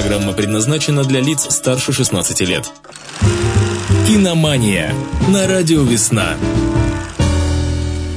Программа 0.00 0.32
предназначена 0.32 1.02
для 1.02 1.20
лиц 1.20 1.48
старше 1.50 1.92
16 1.92 2.40
лет. 2.42 2.70
Киномания 4.06 4.94
на 5.28 5.48
радио 5.48 5.82
«Весна». 5.82 6.36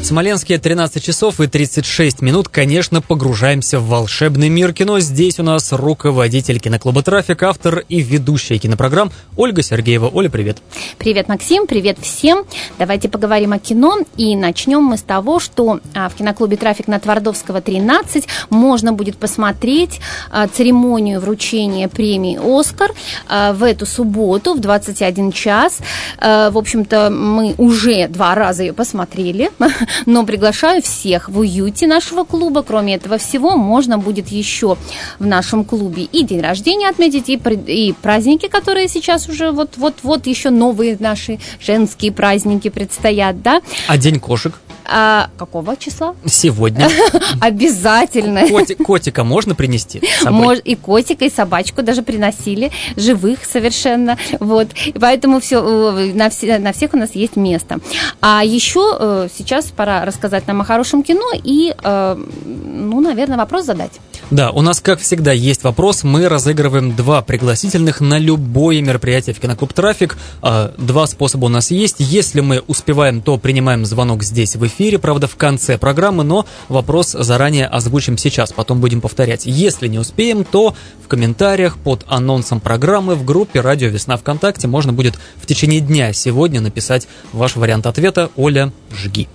В 0.01 0.03
Смоленске 0.03 0.57
13 0.57 1.01
часов 1.01 1.39
и 1.39 1.45
36 1.45 2.23
минут, 2.23 2.49
конечно, 2.49 3.01
погружаемся 3.03 3.79
в 3.79 3.87
волшебный 3.87 4.49
мир 4.49 4.73
кино. 4.73 4.99
Здесь 4.99 5.39
у 5.39 5.43
нас 5.43 5.71
руководитель 5.71 6.59
киноклуба 6.59 7.03
«Трафик», 7.03 7.43
автор 7.43 7.83
и 7.87 8.01
ведущая 8.01 8.57
кинопрограмм 8.57 9.11
Ольга 9.37 9.61
Сергеева. 9.61 10.09
Оля, 10.11 10.29
привет. 10.29 10.57
Привет, 10.97 11.27
Максим, 11.27 11.67
привет 11.67 11.99
всем. 12.01 12.45
Давайте 12.79 13.09
поговорим 13.09 13.53
о 13.53 13.59
кино. 13.59 13.99
И 14.17 14.35
начнем 14.35 14.81
мы 14.81 14.97
с 14.97 15.03
того, 15.03 15.39
что 15.39 15.79
а, 15.93 16.09
в 16.09 16.15
киноклубе 16.15 16.57
«Трафик» 16.57 16.87
на 16.87 16.99
Твардовского 16.99 17.61
13 17.61 18.25
можно 18.49 18.93
будет 18.93 19.17
посмотреть 19.17 20.01
а, 20.31 20.47
церемонию 20.47 21.21
вручения 21.21 21.87
премии 21.87 22.39
«Оскар» 22.41 22.91
а, 23.29 23.53
в 23.53 23.63
эту 23.63 23.85
субботу 23.85 24.55
в 24.55 24.59
21 24.59 25.31
час. 25.31 25.77
В 26.19 26.57
общем-то, 26.57 27.11
мы 27.11 27.53
уже 27.59 28.07
два 28.07 28.33
раза 28.33 28.63
ее 28.63 28.73
посмотрели 28.73 29.51
но 30.05 30.25
приглашаю 30.25 30.81
всех 30.81 31.29
в 31.29 31.39
уюте 31.39 31.87
нашего 31.87 32.23
клуба. 32.23 32.63
Кроме 32.63 32.95
этого 32.95 33.17
всего, 33.17 33.55
можно 33.55 33.97
будет 33.97 34.29
еще 34.29 34.77
в 35.19 35.25
нашем 35.25 35.65
клубе 35.65 36.03
и 36.03 36.23
день 36.23 36.41
рождения 36.41 36.89
отметить, 36.89 37.29
и, 37.29 37.35
и 37.67 37.93
праздники, 37.93 38.47
которые 38.47 38.87
сейчас 38.87 39.29
уже 39.29 39.51
вот-вот-вот 39.51 40.27
еще 40.27 40.49
новые 40.49 40.97
наши 40.99 41.39
женские 41.59 42.11
праздники 42.11 42.69
предстоят, 42.69 43.41
да. 43.41 43.61
А 43.87 43.97
день 43.97 44.19
кошек? 44.19 44.53
А, 44.85 45.29
какого 45.37 45.75
числа? 45.77 46.15
Сегодня. 46.25 46.89
Обязательно. 47.41 48.47
Котик, 48.47 48.77
котика 48.83 49.23
можно 49.23 49.55
принести? 49.55 50.01
Мож, 50.23 50.59
и 50.63 50.75
котика, 50.75 51.25
и 51.25 51.29
собачку 51.29 51.81
даже 51.81 52.01
приносили, 52.01 52.71
живых 52.95 53.39
совершенно. 53.45 54.17
Вот. 54.39 54.67
Поэтому 54.99 55.39
все, 55.39 55.61
э, 55.61 56.13
на, 56.13 56.29
все, 56.29 56.59
на 56.59 56.73
всех 56.73 56.93
у 56.93 56.97
нас 56.97 57.11
есть 57.15 57.35
место. 57.35 57.79
А 58.21 58.43
еще 58.43 58.97
э, 58.99 59.27
сейчас 59.35 59.65
пора 59.65 60.05
рассказать 60.05 60.47
нам 60.47 60.61
о 60.61 60.63
хорошем 60.63 61.03
кино 61.03 61.31
и, 61.43 61.73
э, 61.81 62.15
ну, 62.45 63.01
наверное, 63.01 63.37
вопрос 63.37 63.65
задать. 63.65 63.99
Да, 64.31 64.51
у 64.51 64.61
нас, 64.61 64.79
как 64.79 65.01
всегда, 65.01 65.33
есть 65.33 65.65
вопрос. 65.65 66.05
Мы 66.05 66.29
разыгрываем 66.29 66.95
два 66.95 67.21
пригласительных 67.21 67.99
на 67.99 68.17
любое 68.17 68.81
мероприятие 68.81 69.35
в 69.35 69.41
Киноклуб 69.41 69.73
Трафик. 69.73 70.17
А, 70.41 70.73
два 70.77 71.05
способа 71.05 71.45
у 71.45 71.49
нас 71.49 71.69
есть. 71.69 71.97
Если 71.99 72.39
мы 72.39 72.63
успеваем, 72.65 73.21
то 73.21 73.37
принимаем 73.37 73.85
звонок 73.85 74.23
здесь 74.23 74.55
в 74.55 74.65
эфире, 74.65 74.99
правда, 74.99 75.27
в 75.27 75.35
конце 75.35 75.77
программы, 75.77 76.23
но 76.23 76.45
вопрос 76.69 77.11
заранее 77.11 77.67
озвучим 77.67 78.17
сейчас, 78.17 78.53
потом 78.53 78.79
будем 78.79 79.01
повторять. 79.01 79.45
Если 79.45 79.89
не 79.89 79.99
успеем, 79.99 80.45
то 80.45 80.75
в 81.03 81.09
комментариях 81.09 81.77
под 81.77 82.05
анонсом 82.07 82.61
программы 82.61 83.15
в 83.15 83.25
группе 83.25 83.59
«Радио 83.59 83.89
Весна 83.89 84.15
ВКонтакте» 84.15 84.69
можно 84.69 84.93
будет 84.93 85.15
в 85.41 85.45
течение 85.45 85.81
дня 85.81 86.13
сегодня 86.13 86.61
написать 86.61 87.05
ваш 87.33 87.57
вариант 87.57 87.85
ответа. 87.85 88.29
Оля, 88.37 88.71
жги. 88.93 89.27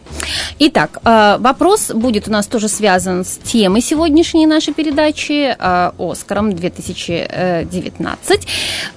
Итак, 0.58 1.00
а, 1.04 1.36
вопрос 1.36 1.90
будет 1.92 2.28
у 2.28 2.30
нас 2.30 2.46
тоже 2.46 2.68
связан 2.68 3.26
с 3.26 3.36
темой 3.36 3.82
сегодняшней 3.82 4.46
нашей 4.46 4.72
передачи 4.72 4.85
передачи 4.86 5.56
э, 5.58 5.90
«Оскаром» 5.98 6.54
2019. 6.54 8.48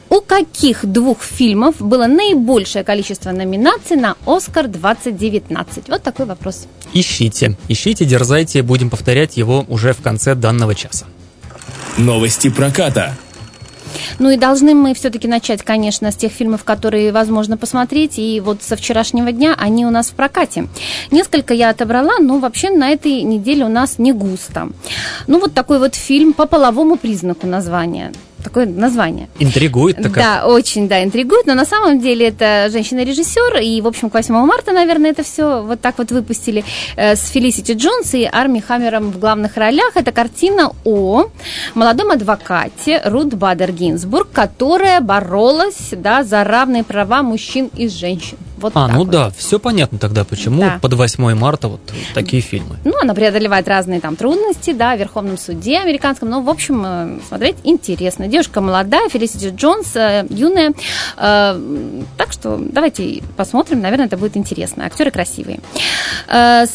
У 0.10 0.22
каких 0.22 0.86
двух 0.86 1.24
фильмов 1.24 1.76
было 1.80 2.06
наибольшее 2.08 2.84
количество 2.84 3.32
номинаций 3.32 3.98
на 3.98 4.16
«Оскар 4.26 4.66
2019»? 4.66 5.86
Вот 5.88 6.04
такой 6.04 6.26
вопрос. 6.26 6.68
Ищите, 6.94 7.58
ищите, 7.68 8.06
дерзайте, 8.06 8.62
будем 8.62 8.90
повторять 8.90 9.38
его 9.38 9.66
уже 9.68 9.94
в 9.94 10.02
конце 10.02 10.36
данного 10.36 10.76
часа. 10.76 11.06
Новости 11.98 12.50
проката. 12.50 13.18
Ну 14.20 14.30
и 14.30 14.38
должны 14.38 14.74
мы 14.74 14.94
все-таки 14.94 15.28
начать, 15.28 15.64
конечно, 15.64 16.12
с 16.12 16.16
тех 16.16 16.32
фильмов, 16.32 16.64
которые 16.64 17.12
возможно 17.12 17.58
посмотреть. 17.58 18.18
И 18.18 18.40
вот 18.40 18.64
со 18.64 18.76
вчерашнего 18.76 19.32
дня 19.32 19.56
они 19.58 19.86
у 19.86 19.90
нас 19.90 20.08
в 20.10 20.14
прокате. 20.14 20.68
Несколько 21.12 21.54
я 21.54 21.70
отобрала, 21.70 22.20
но 22.20 22.40
вообще 22.40 22.70
на 22.70 22.90
этой 22.90 23.22
неделе 23.22 23.66
у 23.66 23.70
нас 23.70 24.00
не 24.00 24.14
густо. 24.14 24.70
Ну 25.28 25.40
вот 25.40 25.54
такой 25.54 25.80
вот 25.80 25.96
фильм 25.96 26.34
по 26.34 26.46
половому 26.46 26.98
признаку 26.98 27.48
названия 27.48 28.12
такое 28.44 28.66
название. 28.66 29.28
Интригует 29.40 29.98
такая. 29.98 30.24
Да, 30.24 30.48
очень, 30.48 30.88
да, 30.88 31.04
интригует, 31.04 31.46
но 31.46 31.54
на 31.54 31.66
самом 31.66 32.00
деле 32.00 32.28
это 32.28 32.70
женщина-режиссер, 32.72 33.58
и, 33.62 33.82
в 33.82 33.88
общем, 33.88 34.10
к 34.10 34.14
8 34.14 34.34
марта, 34.34 34.72
наверное, 34.72 35.12
это 35.12 35.24
все 35.24 35.62
вот 35.62 35.82
так 35.82 35.98
вот 35.98 36.12
выпустили 36.12 36.64
э, 36.96 37.16
с 37.16 37.30
Фелисити 37.30 37.74
Джонс 37.74 38.14
и 38.14 38.30
Арми 38.32 38.60
Хаммером 38.60 39.12
в 39.12 39.20
главных 39.20 39.58
ролях. 39.58 39.96
Это 39.96 40.12
картина 40.12 40.72
о 40.84 41.30
молодом 41.76 42.12
адвокате 42.12 43.02
Рут 43.06 43.34
Бадер 43.34 43.72
Гинзбург, 43.72 44.30
которая 44.32 45.02
боролась, 45.02 45.90
да, 45.92 46.24
за 46.24 46.44
равные 46.44 46.84
права 46.84 47.24
мужчин 47.24 47.70
и 47.76 47.88
женщин. 47.88 48.38
Вот 48.60 48.74
а, 48.76 48.88
ну 48.88 49.00
вот. 49.00 49.10
да, 49.10 49.32
все 49.32 49.60
понятно 49.60 49.98
тогда, 49.98 50.24
почему 50.24 50.62
да. 50.62 50.80
под 50.82 50.94
8 50.94 51.36
марта 51.36 51.68
вот 51.68 51.82
такие 52.14 52.42
фильмы. 52.42 52.78
Ну, 52.84 52.94
она 53.02 53.14
преодолевает 53.14 53.68
разные 53.68 54.00
там 54.00 54.16
трудности, 54.16 54.74
да, 54.74 54.96
в 54.96 55.00
Верховном 55.00 55.38
суде 55.38 55.80
американском, 55.80 56.30
но, 56.30 56.42
в 56.42 56.50
общем, 56.50 56.84
э, 56.86 57.20
смотреть 57.28 57.56
интересно. 57.64 58.28
Девушка 58.28 58.62
молодая, 58.62 59.10
Фелисити 59.10 59.54
Джонс, 59.56 59.96
э, 59.96 60.26
юная, 60.30 60.74
э, 61.18 62.02
так 62.18 62.32
что 62.32 62.58
давайте 62.60 63.24
посмотрим, 63.38 63.82
наверное, 63.82 64.08
это 64.08 64.18
будет 64.18 64.38
интересно. 64.38 64.86
Актеры 64.86 65.12
красивые. 65.12 65.60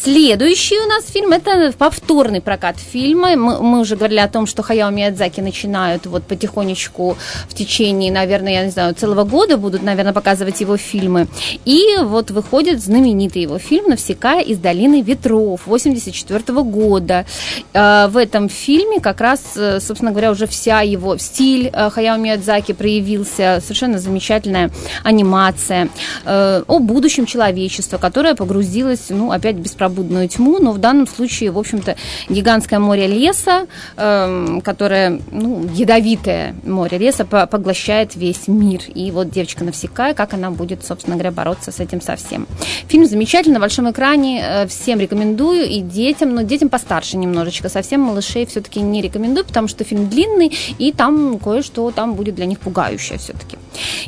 Следующий 0.03 0.79
у 0.79 0.87
нас 0.87 1.07
фильм, 1.07 1.33
это 1.33 1.73
повторный 1.77 2.41
прокат 2.41 2.77
фильма. 2.79 3.37
Мы, 3.37 3.63
мы 3.63 3.81
уже 3.81 3.97
говорили 3.97 4.21
о 4.21 4.29
том, 4.29 4.47
что 4.47 4.63
Хаяо 4.63 4.91
Миядзаки 4.91 5.41
начинают 5.41 6.07
вот 6.07 6.25
потихонечку 6.25 7.17
в 7.49 7.55
течение, 7.55 8.13
наверное, 8.13 8.53
я 8.53 8.65
не 8.65 8.71
знаю, 8.71 8.95
целого 8.95 9.25
года 9.25 9.57
будут, 9.57 9.83
наверное, 9.83 10.13
показывать 10.13 10.61
его 10.61 10.77
фильмы. 10.77 11.29
И 11.65 11.74
и 11.75 11.99
вот 12.05 12.31
выходит 12.31 12.81
знаменитый 12.81 13.43
его 13.43 13.59
фильм 13.59 13.89
«Навсекая 13.89 14.43
из 14.43 14.59
долины 14.59 15.03
ветров» 15.03 15.67
84 15.67 16.63
года. 16.63 17.27
А, 17.73 18.07
в 18.07 18.17
этом 18.17 18.49
фильме 18.49 19.01
как 19.01 19.21
раз, 19.21 19.41
э, 19.57 19.81
собственно 19.81 20.13
говоря, 20.13 20.31
уже 20.31 20.47
вся 20.47 20.83
его 20.83 21.19
стиль 21.19 21.71
э, 21.73 21.91
Хаяо 21.91 22.17
Миядзаки 22.17 22.73
проявился. 22.73 23.59
Совершенно 23.61 23.99
замечательная 23.99 24.71
анимация 25.03 25.89
э, 26.25 26.63
о 26.65 26.79
будущем 26.79 27.27
человечества, 27.27 27.99
которое 27.99 28.37
погрузилось, 28.37 29.07
ну, 29.09 29.33
опять 29.33 29.57
в 29.57 29.61
беспробудную 29.61 30.29
тьму, 30.29 30.61
но 30.61 30.71
в 30.71 30.79
данном 30.79 31.09
случае, 31.09 31.51
в 31.51 31.59
общем-то, 31.59 31.97
гигантское 32.29 32.79
море 32.79 33.09
леса, 33.09 33.67
эм, 33.97 34.61
которое, 34.61 35.21
ну, 35.33 35.69
ядовитое 35.75 36.55
море 36.63 36.99
леса 36.99 37.25
поглощает 37.25 38.15
весь 38.15 38.47
мир. 38.47 38.83
И 38.95 39.11
вот 39.11 39.31
девочка 39.31 39.65
Навсекая, 39.65 40.15
как 40.15 40.35
она 40.35 40.53
будет, 40.53 40.87
собственно 40.87 41.17
говоря, 41.17 41.33
бороться 41.33 41.64
бороться 41.65 41.73
с 41.73 41.81
этим 41.81 42.01
совсем. 42.01 42.47
Фильм 42.89 43.07
замечательный, 43.07 43.55
на 43.55 43.61
большом 43.61 43.91
экране, 43.91 44.43
э, 44.43 44.67
всем 44.67 45.01
рекомендую, 45.01 45.67
и 45.69 45.81
детям, 45.81 46.35
но 46.35 46.43
детям 46.43 46.69
постарше 46.69 47.17
немножечко, 47.17 47.69
совсем 47.69 48.01
малышей 48.01 48.45
все-таки 48.47 48.81
не 48.81 49.03
рекомендую, 49.03 49.45
потому 49.45 49.69
что 49.69 49.85
фильм 49.85 50.09
длинный, 50.09 50.53
и 50.79 50.93
там 50.93 51.39
кое-что 51.39 51.91
там 51.91 52.15
будет 52.15 52.35
для 52.35 52.47
них 52.47 52.59
пугающее 52.59 53.19
все-таки. 53.19 53.57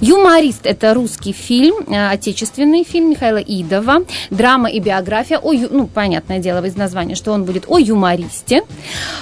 «Юморист»– 0.01 0.61
это 0.65 0.95
русский 0.95 1.33
фильм, 1.33 1.77
э, 1.89 2.11
отечественный 2.11 2.85
фильм 2.85 3.11
Михаила 3.11 3.39
Идова, 3.39 4.05
драма 4.31 4.71
и 4.71 4.81
биография, 4.81 5.39
о, 5.39 5.53
ну, 5.53 5.87
понятное 5.87 6.39
дело 6.39 6.65
из 6.65 6.77
названия, 6.77 7.15
что 7.15 7.33
он 7.33 7.45
будет 7.45 7.65
о 7.69 7.79
юмористе, 7.79 8.63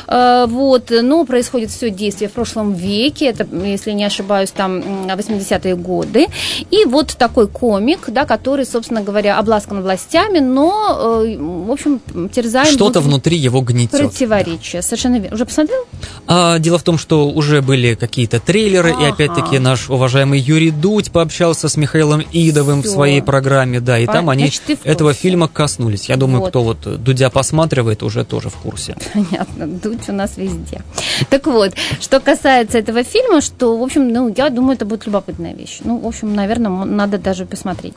э, 0.06 0.46
вот, 0.48 0.90
но 0.90 1.24
происходит 1.24 1.70
все 1.70 1.90
действие 1.90 2.28
в 2.28 2.32
прошлом 2.32 2.74
веке, 2.74 3.26
это, 3.26 3.46
если 3.64 3.92
не 3.92 4.04
ошибаюсь, 4.04 4.50
там 4.50 4.78
80-е 5.06 5.76
годы, 5.76 6.26
и 6.70 6.84
вот 6.84 7.16
такой 7.18 7.48
комик, 7.48 8.08
да, 8.08 8.24
который, 8.24 8.66
собственно 8.66 9.02
говоря, 9.02 9.38
обласкан 9.38 9.82
властями, 9.82 10.38
но, 10.38 11.22
э, 11.24 11.36
в 11.38 11.70
общем, 11.70 12.00
терзаем... 12.32 12.72
Что-то 12.72 13.00
внутри 13.00 13.36
его 13.36 13.60
гнетет. 13.60 14.00
Противоречие, 14.00 14.82
совершенно 14.82 15.16
верно. 15.16 15.34
Уже 15.34 15.46
посмотрел? 15.46 15.84
А, 16.26 16.58
дело 16.58 16.78
в 16.78 16.82
том, 16.82 16.98
что 16.98 17.28
уже 17.28 17.62
были 17.62 17.94
какие-то 17.94 18.40
трейлеры, 18.40 18.92
ага. 18.92 19.02
и 19.02 19.10
опять-таки 19.10 19.58
наш 19.58 19.90
уважаемый 19.90 20.33
Юрий 20.38 20.70
Дудь 20.70 21.10
пообщался 21.10 21.68
с 21.68 21.76
Михаилом 21.76 22.22
Идовым 22.32 22.82
Всё. 22.82 22.90
в 22.90 22.92
своей 22.92 23.22
программе, 23.22 23.80
да, 23.80 23.98
и 23.98 24.06
По... 24.06 24.12
там 24.12 24.30
они 24.30 24.50
этого 24.84 25.14
фильма 25.14 25.48
коснулись. 25.48 26.08
Я 26.08 26.16
думаю, 26.16 26.40
вот. 26.40 26.50
кто 26.50 26.62
вот 26.62 27.02
Дудя 27.02 27.30
посматривает, 27.30 28.02
уже 28.02 28.24
тоже 28.24 28.48
в 28.48 28.56
курсе. 28.56 28.96
Понятно, 29.12 29.66
Дудь 29.66 30.08
у 30.08 30.12
нас 30.12 30.36
везде. 30.36 30.82
Так 31.30 31.46
вот, 31.46 31.72
что 32.00 32.20
касается 32.20 32.78
этого 32.78 33.02
фильма, 33.04 33.40
что, 33.40 33.76
в 33.76 33.82
общем, 33.82 34.08
ну, 34.08 34.32
я 34.36 34.50
думаю, 34.50 34.74
это 34.74 34.84
будет 34.84 35.06
любопытная 35.06 35.54
вещь. 35.54 35.78
Ну, 35.84 35.98
в 35.98 36.06
общем, 36.06 36.34
наверное, 36.34 36.84
надо 36.84 37.18
даже 37.18 37.46
посмотреть. 37.46 37.94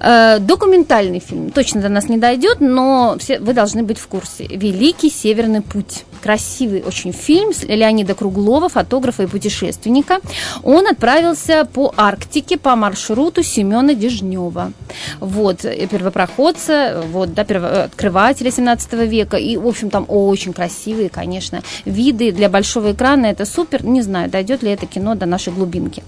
Э, 0.00 0.38
документальный 0.38 1.20
фильм 1.20 1.50
точно 1.50 1.80
до 1.80 1.88
нас 1.88 2.08
не 2.08 2.18
дойдет, 2.18 2.60
но 2.60 3.16
все, 3.18 3.38
вы 3.38 3.52
должны 3.52 3.82
быть 3.82 3.98
в 3.98 4.06
курсе. 4.06 4.46
«Великий 4.46 5.10
Северный 5.10 5.60
путь». 5.60 6.04
Красивый 6.22 6.82
очень 6.82 7.12
фильм 7.12 7.52
с 7.52 7.64
Леонида 7.64 8.14
Круглова, 8.14 8.70
фотографа 8.70 9.24
и 9.24 9.26
путешественника. 9.26 10.20
Он 10.62 10.86
отправился 10.86 11.63
по 11.64 11.92
Арктике 11.96 12.56
по 12.56 12.76
маршруту 12.76 13.42
Семена 13.42 13.94
Дежнева. 13.94 14.72
Вот, 15.20 15.64
э, 15.64 15.86
первопроходца, 15.86 17.02
вот, 17.10 17.34
да, 17.34 17.42
открывателя 17.84 18.50
17 18.50 19.06
века. 19.06 19.36
И, 19.36 19.56
в 19.56 19.66
общем, 19.66 19.90
там 19.90 20.04
очень 20.08 20.52
красивые, 20.52 21.08
конечно, 21.08 21.62
виды. 21.84 22.32
Для 22.32 22.48
большого 22.48 22.92
экрана 22.92 23.26
это 23.26 23.44
супер. 23.44 23.84
Не 23.84 24.02
знаю, 24.02 24.30
дойдет 24.30 24.62
ли 24.62 24.70
это 24.70 24.86
кино 24.86 25.14
до 25.14 25.26
нашей 25.26 25.52
глубинки. 25.52 26.02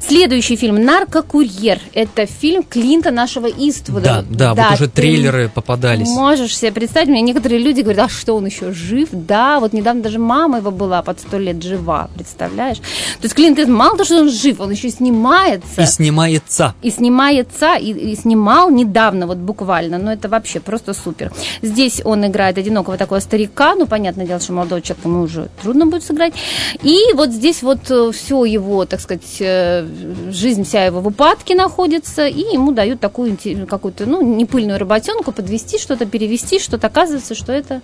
Следующий 0.00 0.56
фильм 0.56 0.84
«Наркокурьер». 0.84 1.80
Это 1.94 2.26
фильм 2.26 2.62
Клинта 2.62 3.10
нашего 3.10 3.46
Иствуда. 3.46 4.00
Да, 4.00 4.24
да, 4.28 4.54
да 4.54 4.62
вот 4.70 4.74
уже 4.74 4.88
трейлеры 4.88 5.48
попадались. 5.48 6.08
Можешь 6.08 6.56
себе 6.56 6.72
представить, 6.72 7.08
мне 7.08 7.20
некоторые 7.20 7.60
люди 7.60 7.80
говорят, 7.80 8.06
а 8.06 8.08
что 8.08 8.36
он 8.36 8.46
еще 8.46 8.72
жив? 8.72 9.08
Да, 9.12 9.60
вот 9.60 9.72
недавно 9.72 10.02
даже 10.02 10.18
мама 10.18 10.58
его 10.58 10.70
была 10.70 11.02
под 11.02 11.20
сто 11.20 11.38
лет 11.38 11.62
жива, 11.62 12.08
представляешь? 12.14 12.78
То 12.78 13.24
есть 13.24 13.34
Клинт 13.34 13.58
мало 13.68 13.92
того, 13.92 14.04
что 14.04 14.20
он 14.20 14.30
жив, 14.30 14.60
он 14.60 14.70
еще 14.70 14.88
снимается. 14.96 15.82
И 15.82 15.86
снимается. 15.86 16.74
И 16.82 16.90
снимается, 16.90 17.76
и, 17.76 17.92
и 17.92 18.16
снимал 18.16 18.70
недавно, 18.70 19.26
вот 19.26 19.38
буквально, 19.38 19.98
но 19.98 20.12
это 20.12 20.28
вообще 20.28 20.60
просто 20.60 20.94
супер. 20.94 21.32
Здесь 21.62 22.00
он 22.04 22.26
играет 22.26 22.58
одинокого 22.58 22.96
такого 22.96 23.20
старика, 23.20 23.74
ну, 23.74 23.86
понятное 23.86 24.26
дело, 24.26 24.40
что 24.40 24.52
молодого 24.52 24.80
человека 24.80 25.08
ему 25.08 25.22
уже 25.22 25.48
трудно 25.62 25.86
будет 25.86 26.04
сыграть. 26.04 26.34
И 26.82 27.12
вот 27.14 27.30
здесь 27.30 27.62
вот 27.62 27.90
э, 27.90 28.10
все 28.12 28.44
его, 28.44 28.84
так 28.84 29.00
сказать, 29.00 29.36
э, 29.40 29.86
жизнь 30.30 30.64
вся 30.64 30.84
его 30.84 31.00
в 31.00 31.06
упадке 31.06 31.54
находится, 31.54 32.26
и 32.26 32.54
ему 32.54 32.72
дают 32.72 33.00
такую 33.00 33.36
какую-то, 33.68 34.06
ну, 34.06 34.22
непыльную 34.22 34.78
работенку, 34.78 35.32
подвести 35.32 35.78
что-то, 35.78 36.06
перевести 36.06 36.58
что-то. 36.58 36.86
Оказывается, 36.86 37.34
что 37.34 37.52
это, 37.52 37.82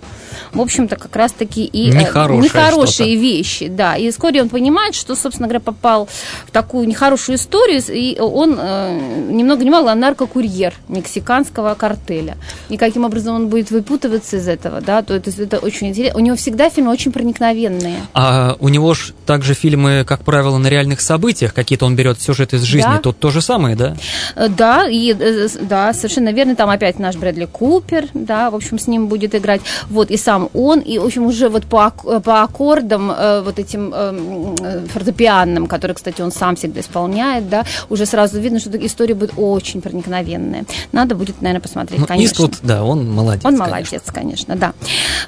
в 0.51 0.61
общем-то, 0.61 0.95
как 0.95 1.15
раз-таки 1.15 1.65
и 1.65 1.91
э, 1.91 1.93
нехорошие, 1.93 2.43
нехорошие 2.43 3.15
вещи. 3.15 3.67
Да, 3.67 3.95
и 3.95 4.09
вскоре 4.11 4.41
он 4.41 4.49
понимает, 4.49 4.95
что, 4.95 5.15
собственно 5.15 5.47
говоря, 5.47 5.59
попал 5.59 6.07
в 6.45 6.51
такую 6.51 6.87
нехорошую 6.87 7.02
историю, 7.11 7.81
и 7.89 8.19
он 8.19 8.57
э, 8.59 9.27
ни 9.29 9.43
много 9.43 9.63
ни 9.63 9.69
мало 9.69 9.91
а 9.91 9.95
наркокурьер 9.95 10.73
мексиканского 10.87 11.73
картеля. 11.75 12.37
И 12.69 12.77
каким 12.77 13.05
образом 13.05 13.35
он 13.35 13.47
будет 13.49 13.71
выпутываться 13.71 14.37
из 14.37 14.47
этого, 14.47 14.81
да, 14.81 15.01
то 15.01 15.13
это, 15.13 15.29
это 15.29 15.59
очень 15.59 15.89
интересно. 15.89 16.19
У 16.19 16.23
него 16.23 16.35
всегда 16.35 16.69
фильмы 16.69 16.91
очень 16.91 17.11
проникновенные. 17.11 17.97
А 18.13 18.55
у 18.59 18.69
него 18.69 18.93
же 18.93 19.13
также 19.25 19.53
фильмы, 19.53 20.03
как 20.05 20.23
правило, 20.23 20.57
на 20.57 20.67
реальных 20.67 21.01
событиях, 21.01 21.53
какие-то 21.53 21.85
он 21.85 21.95
берет 21.95 22.21
сюжет 22.21 22.53
из 22.53 22.61
жизни, 22.61 22.93
да. 22.93 22.99
тут 22.99 23.19
то 23.19 23.29
же 23.31 23.41
самое, 23.41 23.75
да? 23.75 23.95
Э, 24.35 24.47
да, 24.49 24.87
и, 24.87 25.13
э, 25.17 25.47
да, 25.61 25.93
совершенно 25.93 26.29
верно, 26.29 26.55
там 26.55 26.69
опять 26.69 26.99
наш 26.99 27.15
Брэдли 27.15 27.45
Купер, 27.45 28.07
да, 28.13 28.49
в 28.49 28.55
общем, 28.55 28.79
с 28.79 28.87
ним 28.87 29.07
будет 29.07 29.35
играть, 29.35 29.61
вот, 29.89 30.11
и 30.11 30.17
сам 30.17 30.49
он, 30.53 30.79
и, 30.79 30.97
в 30.99 31.05
общем, 31.05 31.25
уже 31.25 31.49
вот 31.49 31.65
по, 31.65 31.91
по 31.91 32.43
аккордам, 32.43 33.11
э, 33.11 33.41
вот 33.41 33.59
этим 33.59 33.91
э, 33.93 34.85
фортепианным, 34.93 35.67
который, 35.67 35.93
кстати, 35.93 36.21
он 36.21 36.31
сам 36.31 36.55
всегда 36.55 36.81
исполняет, 36.93 37.49
да, 37.49 37.65
уже 37.89 38.05
сразу 38.05 38.39
видно, 38.39 38.59
что 38.59 38.69
история 38.85 39.15
будет 39.15 39.33
очень 39.37 39.81
проникновенная. 39.81 40.65
Надо 40.91 41.15
будет, 41.15 41.41
наверное, 41.41 41.61
посмотреть, 41.61 41.99
ну, 41.99 42.05
конечно. 42.05 42.33
Иствуд, 42.33 42.59
да, 42.61 42.83
он 42.83 43.11
молодец. 43.11 43.45
Он 43.45 43.57
молодец, 43.57 44.03
конечно, 44.07 44.55
да. 44.55 44.73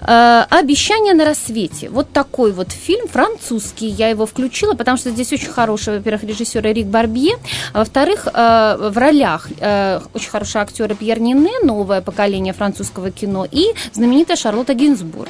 Э, 0.01 0.45
«Обещание 0.49 1.13
на 1.13 1.25
рассвете». 1.25 1.89
Вот 1.89 2.11
такой 2.11 2.51
вот 2.51 2.71
фильм, 2.71 3.07
французский. 3.07 3.87
Я 3.87 4.09
его 4.09 4.25
включила, 4.25 4.73
потому 4.73 4.97
что 4.97 5.09
здесь 5.09 5.33
очень 5.33 5.49
хороший, 5.49 5.97
во-первых, 5.97 6.23
режиссер 6.23 6.65
Эрик 6.67 6.87
Барбье, 6.87 7.35
а 7.73 7.79
во-вторых, 7.79 8.27
э, 8.27 8.89
в 8.91 8.97
ролях 8.97 9.47
э, 9.59 10.01
очень 10.13 10.29
хорошие 10.29 10.61
актеры 10.61 10.95
Пьер 10.95 11.19
Нине, 11.19 11.51
новое 11.63 12.01
поколение 12.01 12.53
французского 12.53 13.09
кино, 13.09 13.47
и 13.49 13.73
знаменитая 13.93 14.37
Шарлотта 14.37 14.73
Гинзбург. 14.73 15.29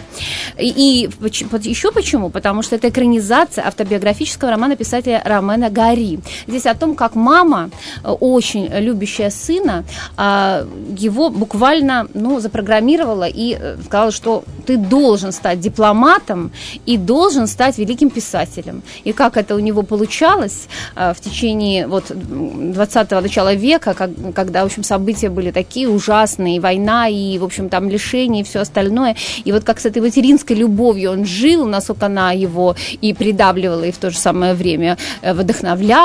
И, 0.59 0.67
и 0.67 1.09
еще 1.63 1.91
почему? 1.91 2.29
Потому 2.29 2.61
что 2.61 2.75
это 2.75 2.89
экранизация 2.89 3.65
автобиографического 3.67 4.51
романа 4.51 4.75
писателя 4.75 5.21
Ромена 5.23 5.69
Здесь 6.47 6.65
о 6.65 6.75
том, 6.75 6.95
как 6.95 7.15
мама, 7.15 7.69
очень 8.03 8.67
любящая 8.67 9.29
сына, 9.29 9.83
а, 10.17 10.65
его 10.97 11.29
буквально 11.29 12.07
ну, 12.13 12.39
запрограммировала 12.39 13.27
и 13.27 13.57
сказала, 13.85 14.11
что 14.11 14.43
ты 14.65 14.77
должен 14.77 15.31
стать 15.31 15.59
дипломатом 15.59 16.51
и 16.85 16.97
должен 16.97 17.47
стать 17.47 17.77
великим 17.77 18.09
писателем. 18.09 18.81
И 19.03 19.13
как 19.13 19.37
это 19.37 19.55
у 19.55 19.59
него 19.59 19.83
получалось 19.83 20.67
э, 20.95 21.13
в 21.13 21.21
течение 21.21 21.87
вот 21.87 22.11
20-го 22.11 23.21
начала 23.21 23.53
века, 23.53 23.93
как, 23.93 24.09
когда, 24.33 24.63
в 24.63 24.65
общем, 24.65 24.83
события 24.83 25.29
были 25.29 25.51
такие 25.51 25.87
ужасные, 25.89 26.57
и 26.57 26.59
война, 26.59 27.07
и, 27.07 27.37
в 27.37 27.43
общем, 27.43 27.69
там 27.69 27.89
лишения, 27.89 28.41
и 28.41 28.43
все 28.43 28.59
остальное. 28.59 29.15
И 29.43 29.51
вот 29.51 29.63
как 29.63 29.79
с 29.79 29.85
этой 29.85 30.01
материнской 30.01 30.55
любовью 30.55 31.11
он 31.11 31.25
жил, 31.25 31.65
насколько 31.65 32.05
она 32.07 32.31
его 32.31 32.75
и 33.01 33.13
придавливала, 33.13 33.83
и 33.83 33.91
в 33.91 33.97
то 33.97 34.09
же 34.09 34.17
самое 34.17 34.53
время 34.53 34.97
э, 35.21 35.33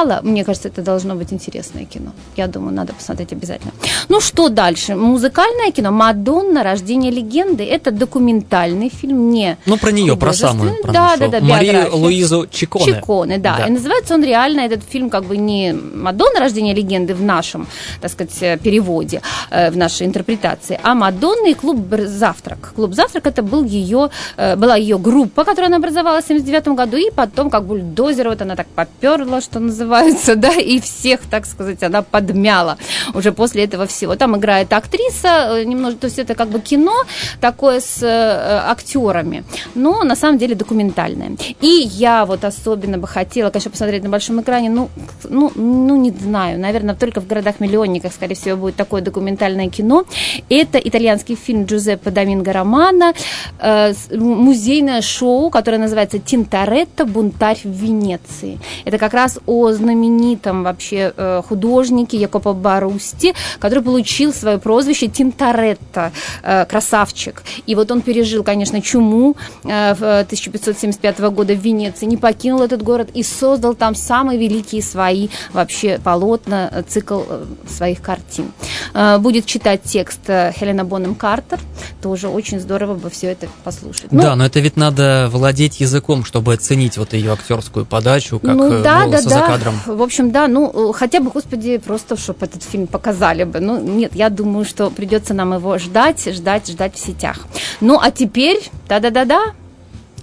вдохновляла, 0.01 0.21
мне 0.23 0.45
кажется, 0.45 0.69
это 0.69 0.83
должно 0.83 1.15
быть 1.15 1.33
интересное 1.33 1.85
кино. 1.85 2.13
Я 2.37 2.47
думаю, 2.47 2.75
надо 2.75 2.93
посмотреть 2.93 3.33
обязательно. 3.33 3.73
Ну, 4.09 4.21
что 4.21 4.49
дальше? 4.49 4.95
Музыкальное 4.95 5.71
кино 5.73 5.91
«Мадонна. 5.91 6.63
Рождение 6.63 7.13
легенды»– 7.13 7.65
это 7.71 7.91
документальный 7.91 8.89
фильм, 8.89 9.31
не 9.31 9.57
Ну, 9.67 9.77
про 9.77 9.93
нее, 9.93 10.17
про 10.17 10.33
самую, 10.33 10.83
про 10.83 10.93
да, 10.93 11.17
да, 11.17 11.29
да, 11.29 11.41
Марию 11.41 11.97
Луизу 11.97 12.47
Чиконе. 12.51 12.85
Чиконе, 12.85 13.39
да. 13.39 13.57
да. 13.59 13.67
И 13.67 13.71
называется 13.71 14.15
он 14.15 14.25
реально, 14.25 14.61
этот 14.61 14.83
фильм 14.93 15.11
как 15.11 15.25
бы 15.25 15.37
не 15.37 15.73
«Мадонна. 15.73 16.41
Рождение 16.41 16.75
легенды» 16.75 17.15
в 17.15 17.23
нашем, 17.23 17.67
так 18.01 18.11
сказать, 18.11 18.61
переводе, 18.63 19.21
э, 19.51 19.71
в 19.71 19.77
нашей 19.77 20.07
интерпретации, 20.07 20.79
а 20.83 20.95
«Мадонна» 20.95 21.49
и 21.49 21.55
клуб 21.55 21.79
«Завтрак». 22.07 22.73
Клуб 22.77 22.95
«Завтрак» 22.95 23.27
это 23.27 23.43
был 23.43 23.65
ее, 23.65 24.11
э, 24.37 24.57
была 24.57 24.77
ее 24.77 24.99
группа, 24.99 25.45
которая 25.45 25.67
она 25.67 25.77
образовалась 25.77 26.25
в 26.25 26.29
79 26.29 26.69
году, 26.69 26.97
и 26.97 27.11
потом 27.11 27.51
как 27.51 27.65
бульдозер, 27.65 28.29
вот 28.29 28.43
она 28.43 28.57
так 28.57 28.67
поперла, 28.67 29.41
что 29.41 29.61
называется, 29.61 29.90
да, 30.37 30.55
и 30.55 30.81
всех, 30.81 31.21
так 31.31 31.47
сказать, 31.47 31.83
она 31.83 32.03
подмяла 32.03 32.79
уже 33.15 33.33
после 33.33 33.65
этого 33.65 33.87
всего. 33.87 34.17
Там 34.17 34.37
играет 34.37 34.73
актриса, 34.73 35.59
э, 35.59 35.65
немножко, 35.65 36.01
то 36.01 36.07
есть 36.07 36.19
это 36.19 36.35
как 36.35 36.49
бы 36.49 36.61
кино 36.61 36.95
такое 37.41 37.81
с 37.81 38.03
актерами, 38.03 39.45
но 39.75 40.03
на 40.05 40.17
самом 40.17 40.39
деле 40.39 40.55
документальное. 40.55 41.37
И 41.61 41.67
я 41.67 42.25
вот 42.25 42.45
особенно 42.45 42.99
бы 42.99 43.07
хотела, 43.07 43.51
конечно, 43.51 43.71
посмотреть 43.71 44.03
на 44.03 44.09
большом 44.09 44.41
экране, 44.41 44.71
ну, 44.71 44.89
ну, 45.29 45.53
ну 45.55 45.97
не 45.97 46.11
знаю, 46.11 46.59
наверное, 46.59 46.95
только 46.95 47.21
в 47.21 47.27
городах-миллионниках, 47.27 48.13
скорее 48.13 48.35
всего, 48.35 48.57
будет 48.57 48.77
такое 48.77 49.03
документальное 49.03 49.69
кино. 49.69 50.05
Это 50.49 50.79
итальянский 50.79 51.37
фильм 51.37 51.65
Джузеппе 51.65 52.11
Доминго 52.11 52.53
Романа, 52.53 53.15
э, 53.59 53.93
музейное 54.11 55.03
шоу, 55.03 55.51
которое 55.51 55.79
называется 55.79 56.19
«Тинторетто. 56.19 57.05
Бунтарь 57.05 57.61
в 57.65 57.71
Венеции». 57.71 58.59
Это 58.85 58.99
как 58.99 59.15
раз 59.15 59.39
о 59.47 59.73
знаменитом 59.81 60.63
вообще 60.63 61.13
э, 61.17 61.43
художнике 61.49 62.17
Якопо 62.17 62.53
Барусти, 62.53 63.35
который 63.59 63.83
получил 63.83 64.33
свое 64.33 64.59
прозвище 64.59 65.09
Тинторетто, 65.09 66.13
э, 66.43 66.65
красавчик. 66.67 67.43
И 67.67 67.75
вот 67.75 67.91
он 67.91 68.03
пережил, 68.03 68.45
конечно, 68.45 68.81
чуму 68.81 69.37
э, 69.65 69.95
в 69.95 70.21
1575 70.21 71.21
года 71.21 71.55
в 71.55 71.59
Венеции, 71.59 72.07
не 72.07 72.17
покинул 72.17 72.63
этот 72.63 72.83
город 72.83 73.09
и 73.15 73.23
создал 73.23 73.75
там 73.75 73.95
самые 73.95 74.39
великие 74.39 74.83
свои 74.83 75.29
вообще 75.53 75.99
полотна, 76.03 76.69
э, 76.73 76.83
цикл 76.87 77.23
э, 77.29 77.45
своих 77.69 78.01
картин. 78.03 78.53
Э, 78.95 79.19
будет 79.19 79.47
читать 79.47 79.83
текст 79.85 80.21
Хелена 80.27 80.85
Бонем 80.85 81.15
Картер, 81.15 81.59
тоже 82.03 82.29
очень 82.29 82.61
здорово 82.61 82.95
бы 82.95 83.11
все 83.11 83.29
это 83.29 83.49
послушать. 83.65 84.13
Ну, 84.13 84.23
да, 84.23 84.37
но 84.37 84.45
это 84.45 84.61
ведь 84.61 84.77
надо 84.77 85.29
владеть 85.33 85.81
языком, 85.81 86.25
чтобы 86.25 86.55
оценить 86.55 86.99
вот 86.99 87.13
ее 87.13 87.33
актерскую 87.33 87.87
подачу, 87.87 88.39
как 88.39 88.55
ну, 88.57 88.83
да, 88.83 89.07
да, 89.07 89.21
за 89.21 89.31
да. 89.31 89.47
Кадром. 89.73 89.97
В 89.99 90.03
общем, 90.03 90.31
да, 90.31 90.49
ну 90.49 90.93
хотя 90.93 91.21
бы, 91.21 91.31
господи, 91.31 91.79
просто 91.79 92.17
чтобы 92.17 92.47
этот 92.47 92.63
фильм 92.63 92.87
показали 92.87 93.45
бы. 93.45 93.61
Ну 93.61 93.81
нет, 93.81 94.15
я 94.15 94.29
думаю, 94.29 94.65
что 94.65 94.91
придется 94.91 95.35
нам 95.35 95.55
его 95.55 95.79
ждать, 95.79 96.33
ждать, 96.33 96.69
ждать 96.69 96.95
в 96.95 96.99
сетях. 96.99 97.47
Ну 97.81 97.99
а 98.01 98.11
теперь, 98.11 98.71
да-да-да-да, 98.89 99.55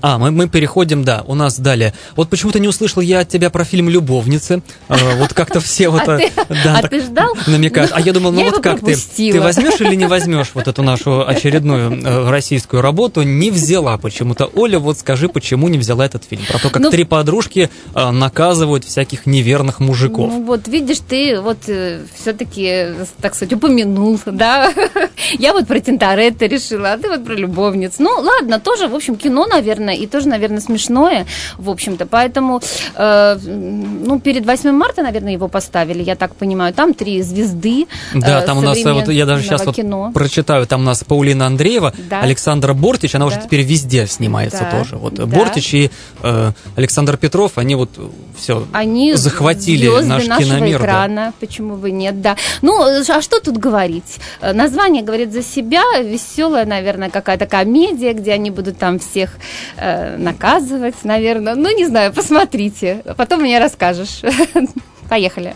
а, 0.02 0.18
мы, 0.18 0.32
мы 0.32 0.48
переходим, 0.48 1.04
да, 1.04 1.24
у 1.28 1.36
нас 1.36 1.60
далее. 1.60 1.94
Вот 2.16 2.30
почему-то 2.30 2.60
не 2.60 2.68
услышал 2.68 3.02
я 3.02 3.20
от 3.20 3.30
тебя 3.30 3.50
про 3.50 3.64
фильм 3.64 3.90
«Любовницы». 3.90 4.62
А, 4.88 4.98
вот 5.18 5.34
как-то 5.34 5.60
все 5.60 5.90
вот... 5.90 6.08
А, 6.08 6.20
а 6.50 6.88
ты 6.88 7.02
ждал? 7.02 7.34
Намекают. 7.48 7.92
А 7.94 8.02
я 8.02 8.14
думал, 8.14 8.32
ну 8.32 8.44
вот 8.44 8.62
как 8.62 8.82
ты? 8.82 8.96
Ты 8.96 9.42
возьмешь 9.42 9.80
или 9.82 9.96
не 9.96 10.06
возьмешь 10.06 10.52
вот 10.54 10.68
эту 10.68 10.84
нашу 10.84 11.28
очередную 11.28 12.02
э, 12.04 12.30
российскую 12.30 12.82
работу? 12.82 13.24
Не 13.24 13.52
взяла 13.52 13.98
почему-то. 13.98 14.46
Оля, 14.46 14.80
вот 14.80 14.98
скажи, 15.00 15.30
почему 15.30 15.68
не 15.68 15.78
взяла 15.78 16.06
этот 16.06 16.24
фильм? 16.24 16.44
Про 16.48 16.60
то, 16.60 16.70
как 16.70 16.82
ну, 16.82 16.90
три 16.92 17.04
подружки 17.04 17.70
э, 17.94 18.12
наказывают 18.12 18.84
всяких 18.84 19.26
неверных 19.26 19.80
мужиков. 19.80 20.32
Ну 20.32 20.44
вот, 20.44 20.68
видишь, 20.68 21.00
ты 21.08 21.40
вот 21.42 21.58
э, 21.68 22.02
все-таки, 22.20 22.88
так 23.22 23.36
сказать, 23.36 23.54
упомянул, 23.54 24.20
да? 24.26 24.74
Я 25.40 25.54
вот 25.54 25.68
про 25.68 25.80
Тинторетто 25.80 26.46
решила, 26.46 26.94
а 26.94 26.98
ты 26.98 27.10
вот 27.10 27.26
про 27.26 27.34
любовниц. 27.34 27.96
Ну 28.00 28.10
ладно, 28.20 28.60
тоже, 28.60 28.88
в 28.88 28.96
общем, 28.96 29.16
кино, 29.16 29.46
наверное, 29.48 29.87
одновременно 29.88 29.92
и 29.92 30.08
тоже, 30.08 30.28
наверное, 30.28 30.60
смешное, 30.60 31.26
в 31.58 31.70
общем-то. 31.70 32.06
Поэтому, 32.06 32.62
э, 32.96 33.38
ну, 33.44 34.20
перед 34.20 34.46
8 34.46 34.72
марта, 34.72 35.02
наверное, 35.02 35.34
его 35.34 35.48
поставили, 35.48 36.04
я 36.04 36.16
так 36.16 36.36
понимаю. 36.36 36.74
Там 36.74 36.94
три 36.94 37.22
звезды 37.22 37.88
Да, 38.14 38.42
э, 38.42 38.46
там 38.46 38.58
у 38.58 38.62
нас, 38.62 38.78
э, 38.78 38.94
вот 38.94 39.10
я 39.10 39.26
даже 39.26 39.44
сейчас 39.44 39.66
вот 39.66 40.14
прочитаю, 40.14 40.66
там 40.66 40.82
у 40.82 40.84
нас 40.84 41.04
Паулина 41.04 41.46
Андреева, 41.46 41.94
да. 42.10 42.22
Александра 42.22 42.74
Бортич, 42.74 43.16
она 43.16 43.26
да. 43.26 43.32
уже 43.32 43.46
теперь 43.46 43.62
везде 43.62 44.08
снимается 44.08 44.68
да. 44.72 44.80
тоже. 44.80 44.98
Вот 44.98 45.14
да. 45.14 45.26
Бортич 45.26 45.74
и 45.74 45.92
э, 46.24 46.52
Александр 46.76 47.18
Петров, 47.18 47.58
они 47.58 47.76
вот 47.76 47.90
все 48.38 48.66
они 48.74 49.14
захватили 49.14 49.88
наш 50.04 50.24
киномир. 50.24 50.78
экрана, 50.78 51.26
да. 51.28 51.34
почему 51.40 51.76
бы 51.76 51.92
нет, 51.92 52.22
да. 52.22 52.36
Ну, 52.62 52.82
а 52.82 53.22
что 53.22 53.40
тут 53.40 53.58
говорить? 53.58 54.20
Название 54.42 55.04
говорит 55.04 55.34
за 55.34 55.44
себя, 55.44 55.84
веселая, 56.02 56.66
наверное, 56.66 57.10
какая-то 57.10 57.46
комедия, 57.46 58.14
где 58.14 58.34
они 58.34 58.52
будут 58.52 58.78
там 58.78 59.00
всех 59.00 59.38
э, 59.78 60.18
наказывать, 60.18 61.04
наверное. 61.04 61.56
Ну, 61.56 61.76
не 61.76 61.86
знаю, 61.86 62.14
посмотрите. 62.14 63.04
Потом 63.16 63.42
мне 63.42 63.60
расскажешь. 63.60 64.22
Поехали. 65.10 65.56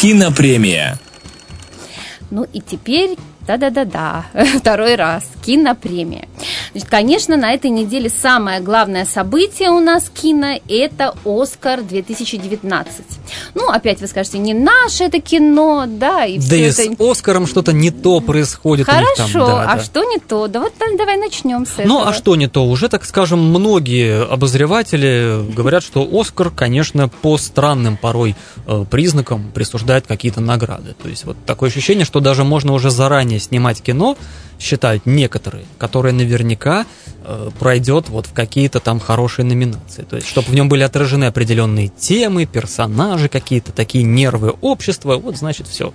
Кинопремия. 0.00 0.98
Ну 2.30 2.46
и 2.52 2.60
теперь 2.60 3.16
да-да-да-да, 3.48 4.26
второй 4.58 4.94
раз, 4.94 5.24
кинопремия. 5.42 6.28
Значит, 6.72 6.90
конечно, 6.90 7.36
на 7.38 7.52
этой 7.52 7.70
неделе 7.70 8.10
самое 8.10 8.60
главное 8.60 9.06
событие 9.06 9.70
у 9.70 9.80
нас 9.80 10.10
кино– 10.14 10.60
это 10.68 11.14
«Оскар 11.24 11.80
2019». 11.80 12.84
Ну, 13.54 13.68
опять 13.68 14.00
вы 14.00 14.06
скажете, 14.06 14.38
не 14.38 14.54
наше 14.54 15.04
это 15.04 15.20
кино, 15.20 15.84
да, 15.86 16.24
и 16.24 16.38
Да 16.38 16.56
и 16.56 16.62
это... 16.62 16.82
с 16.82 16.88
«Оскаром» 16.98 17.46
что-то 17.46 17.72
не 17.72 17.90
то 17.90 18.20
происходит. 18.20 18.86
Хорошо, 18.86 19.16
там, 19.16 19.32
да, 19.32 19.72
а 19.72 19.76
да. 19.76 19.82
что 19.82 20.04
не 20.04 20.18
то? 20.18 20.48
Да 20.48 20.60
вот 20.60 20.72
давай 20.96 21.16
начнем 21.16 21.66
с 21.66 21.72
этого. 21.74 21.86
Ну, 21.86 22.04
а 22.04 22.12
что 22.12 22.36
не 22.36 22.48
то? 22.48 22.64
Уже, 22.66 22.88
так 22.88 23.04
скажем, 23.04 23.38
многие 23.38 24.24
обозреватели 24.24 25.44
говорят, 25.52 25.82
что 25.82 26.08
«Оскар», 26.10 26.50
конечно, 26.50 27.08
по 27.08 27.38
странным 27.38 27.96
порой 27.96 28.36
э, 28.66 28.84
признакам 28.90 29.50
присуждает 29.52 30.06
какие-то 30.06 30.40
награды. 30.40 30.94
То 31.00 31.08
есть 31.08 31.24
вот 31.24 31.36
такое 31.46 31.70
ощущение, 31.70 32.04
что 32.04 32.20
даже 32.20 32.44
можно 32.44 32.72
уже 32.72 32.90
заранее 32.90 33.40
снимать 33.40 33.82
кино, 33.82 34.16
считают 34.58 35.06
некоторые, 35.06 35.64
которое 35.78 36.12
наверняка 36.12 36.84
э, 37.24 37.50
пройдет 37.58 38.08
вот 38.08 38.26
в 38.26 38.32
какие-то 38.32 38.80
там 38.80 39.00
хорошие 39.00 39.46
номинации. 39.46 40.02
То 40.02 40.16
есть, 40.16 40.28
чтобы 40.28 40.48
в 40.48 40.54
нем 40.54 40.68
были 40.68 40.82
отражены 40.82 41.24
определенные 41.24 41.88
темы, 41.88 42.46
персонажи 42.46 43.27
какие-то, 43.28 43.72
такие 43.72 44.04
нервы 44.04 44.54
общества, 44.60 45.16
вот 45.16 45.36
значит 45.36 45.66
все. 45.66 45.92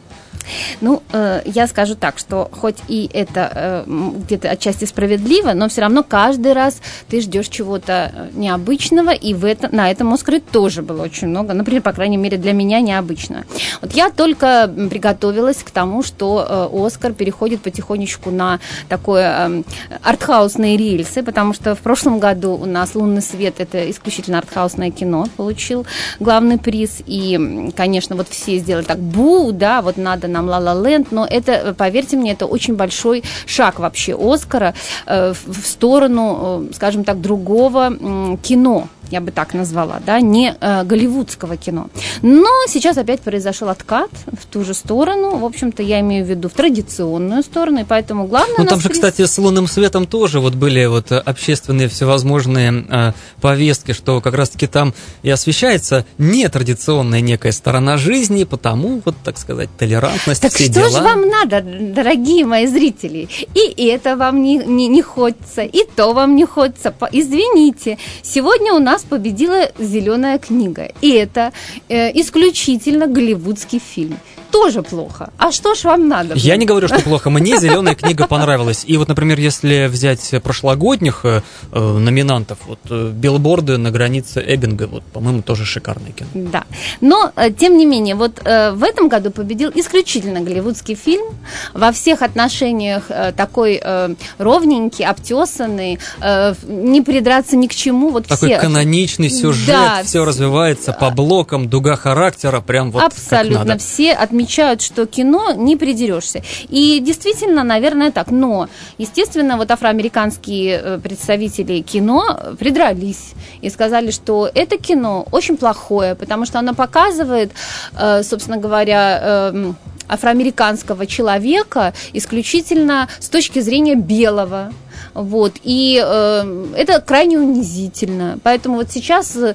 Ну, 0.81 1.01
э, 1.11 1.41
я 1.45 1.67
скажу 1.67 1.95
так, 1.95 2.17
что 2.17 2.49
хоть 2.51 2.77
и 2.87 3.09
это 3.13 3.51
э, 3.55 3.83
где-то 4.25 4.49
отчасти 4.49 4.85
справедливо, 4.85 5.53
но 5.53 5.69
все 5.69 5.81
равно 5.81 6.03
каждый 6.03 6.53
раз 6.53 6.81
ты 7.07 7.21
ждешь 7.21 7.47
чего-то 7.47 8.11
э, 8.13 8.29
необычного, 8.33 9.11
и 9.11 9.33
в 9.33 9.45
это, 9.45 9.73
на 9.73 9.89
этом 9.89 10.13
Оскаре 10.13 10.39
тоже 10.39 10.81
было 10.81 11.03
очень 11.03 11.27
много, 11.27 11.53
например, 11.53 11.81
по 11.81 11.93
крайней 11.93 12.17
мере, 12.17 12.37
для 12.37 12.53
меня 12.53 12.81
необычно. 12.81 13.45
Вот 13.81 13.93
я 13.93 14.09
только 14.09 14.71
приготовилась 14.89 15.63
к 15.63 15.71
тому, 15.71 16.03
что 16.03 16.69
э, 16.73 16.85
Оскар 16.85 17.13
переходит 17.13 17.61
потихонечку 17.61 18.31
на 18.31 18.59
такое 18.89 19.49
э, 19.49 19.63
артхаусные 20.03 20.77
рельсы, 20.77 21.23
потому 21.23 21.53
что 21.53 21.75
в 21.75 21.79
прошлом 21.79 22.19
году 22.19 22.53
у 22.53 22.65
нас 22.65 22.95
«Лунный 22.95 23.21
свет»— 23.21 23.55
это 23.57 23.89
исключительно 23.89 24.39
артхаусное 24.39 24.91
кино, 24.91 25.27
получил 25.37 25.85
главный 26.19 26.57
приз, 26.57 27.01
и, 27.05 27.71
конечно, 27.75 28.15
вот 28.15 28.27
все 28.29 28.57
сделали 28.57 28.83
так, 28.83 28.99
бу, 28.99 29.51
да, 29.51 29.81
вот 29.81 29.97
надо 29.97 30.22
нам 30.27 30.47
«Ла 30.47 30.59
Ла 30.59 30.73
Ленд», 30.73 31.11
но 31.11 31.25
это, 31.29 31.73
поверьте 31.77 32.17
мне, 32.17 32.31
это 32.33 32.45
очень 32.45 32.75
большой 32.75 33.23
шаг 33.45 33.79
вообще 33.79 34.15
Оскара 34.19 34.73
э, 35.05 35.33
в 35.33 35.65
сторону, 35.65 36.67
э, 36.69 36.73
скажем 36.73 37.03
так, 37.03 37.21
другого 37.21 38.37
кино 38.41 38.87
я 39.13 39.21
бы 39.21 39.31
так 39.31 39.53
назвала, 39.53 40.01
да, 40.03 40.19
не 40.21 40.55
э, 40.59 40.83
голливудского 40.83 41.55
кино. 41.55 41.87
Но 42.23 42.49
сейчас 42.67 42.97
опять 42.97 43.21
произошел 43.21 43.69
откат 43.69 44.09
в 44.25 44.45
ту 44.47 44.65
же 44.65 44.73
сторону, 44.73 45.37
в 45.37 45.45
общем-то, 45.45 45.83
я 45.83 45.99
имею 45.99 46.25
в 46.25 46.29
виду 46.29 46.49
в 46.49 46.53
традиционную 46.53 47.43
сторону, 47.43 47.81
и 47.81 47.83
поэтому 47.83 48.25
главное... 48.25 48.55
Ну, 48.57 48.65
там 48.65 48.81
же, 48.81 48.89
кстати, 48.89 49.23
с 49.25 49.37
«Лунным 49.37 49.67
светом» 49.67 50.07
тоже 50.07 50.39
вот 50.39 50.55
были 50.55 50.85
вот 50.85 51.11
общественные 51.11 51.89
всевозможные 51.89 52.85
э, 52.89 53.11
повестки, 53.39 53.91
что 53.91 54.19
как 54.19 54.33
раз-таки 54.33 54.65
там 54.65 54.95
и 55.21 55.29
освещается 55.29 56.05
нетрадиционная 56.17 57.21
некая 57.21 57.51
сторона 57.51 57.97
жизни, 57.97 58.45
потому, 58.45 58.99
вот, 59.05 59.15
так 59.23 59.37
сказать, 59.37 59.69
толерантность, 59.77 60.41
так 60.41 60.53
все 60.53 60.65
что 60.65 60.73
дела. 60.73 60.89
же 60.89 61.01
вам 61.01 61.29
надо, 61.29 61.61
дорогие 61.61 62.47
мои 62.47 62.65
зрители? 62.65 63.29
И 63.53 63.85
это 63.85 64.17
вам 64.17 64.41
не, 64.41 64.57
не, 64.57 64.87
не 64.87 65.03
хочется, 65.03 65.61
и 65.61 65.85
то 65.95 66.13
вам 66.13 66.35
не 66.35 66.45
хочется. 66.45 66.95
Извините, 67.11 67.99
сегодня 68.23 68.73
у 68.73 68.79
нас 68.79 69.02
победила 69.03 69.71
зеленая 69.79 70.39
книга. 70.39 70.91
И 71.01 71.11
это 71.11 71.53
э, 71.89 72.11
исключительно 72.19 73.07
голливудский 73.07 73.79
фильм 73.79 74.17
тоже 74.53 74.83
плохо. 74.83 75.31
А 75.37 75.51
что 75.51 75.73
ж 75.73 75.83
вам 75.83 76.07
надо? 76.07 76.35
Я 76.35 76.57
не 76.57 76.65
говорю, 76.65 76.87
что 76.87 76.99
плохо. 77.01 77.31
Мне 77.31 77.57
зеленая 77.57 77.95
книга 77.95 78.27
понравилась. 78.27 78.83
И 78.85 78.97
вот, 78.97 79.07
например, 79.07 79.39
если 79.39 79.87
взять 79.87 80.31
прошлогодних 80.43 81.21
э, 81.23 81.41
э, 81.71 81.79
номинантов, 81.79 82.59
вот 82.67 82.79
э, 82.91 83.11
билборды 83.11 83.77
на 83.77 83.89
границе 83.89 84.43
Эббинга, 84.45 84.87
вот, 84.87 85.03
по-моему, 85.05 85.41
тоже 85.41 85.65
шикарное 85.65 86.11
кино. 86.11 86.29
Да. 86.35 86.63
Но, 87.01 87.31
э, 87.35 87.51
тем 87.51 87.77
не 87.77 87.87
менее, 87.87 88.13
вот 88.13 88.41
э, 88.45 88.71
в 88.71 88.83
этом 88.83 89.09
году 89.09 89.31
победил 89.31 89.71
исключительно 89.73 90.41
голливудский 90.41 90.93
фильм. 90.93 91.25
Во 91.73 91.91
всех 91.91 92.21
отношениях 92.21 93.05
э, 93.09 93.33
такой 93.35 93.81
э, 93.83 94.15
ровненький, 94.37 95.03
обтесанный, 95.03 95.97
э, 96.21 96.53
не 96.67 97.01
придраться 97.01 97.55
ни 97.55 97.65
к 97.65 97.73
чему. 97.73 98.11
Вот 98.11 98.27
такой 98.27 98.49
все... 98.49 98.59
каноничный 98.59 99.31
сюжет, 99.31 99.65
да, 99.65 100.03
все 100.03 100.23
развивается 100.23 100.93
по 100.93 101.09
блокам, 101.09 101.67
дуга 101.69 101.95
характера, 101.95 102.61
прям 102.61 102.91
вот 102.91 103.01
Абсолютно. 103.01 103.79
Все 103.79 104.13
отмечают 104.13 104.42
отмечают, 104.43 104.81
что 104.81 105.05
кино 105.05 105.53
не 105.53 105.77
придерешься. 105.77 106.41
И 106.69 106.99
действительно, 106.99 107.63
наверное, 107.63 108.11
так. 108.11 108.31
Но, 108.31 108.67
естественно, 108.97 109.57
вот 109.57 109.71
афроамериканские 109.71 110.81
э, 110.83 110.99
представители 110.99 111.81
кино 111.81 112.37
придрались 112.59 113.33
и 113.61 113.69
сказали, 113.69 114.11
что 114.11 114.49
это 114.53 114.77
кино 114.77 115.25
очень 115.31 115.57
плохое, 115.57 116.15
потому 116.15 116.45
что 116.45 116.59
оно 116.59 116.73
показывает, 116.73 117.51
э, 117.97 118.23
собственно 118.23 118.57
говоря, 118.57 119.51
эм, 119.53 119.75
афроамериканского 120.09 121.05
человека 121.07 121.93
исключительно 122.13 123.07
с 123.19 123.29
точки 123.29 123.61
зрения 123.61 123.95
белого. 123.95 124.71
Вот, 125.13 125.53
и 125.63 126.01
э, 126.03 126.65
это 126.75 126.99
крайне 127.01 127.37
унизительно. 127.37 128.39
Поэтому 128.43 128.77
вот 128.77 128.91
сейчас 128.91 129.35
э, 129.35 129.53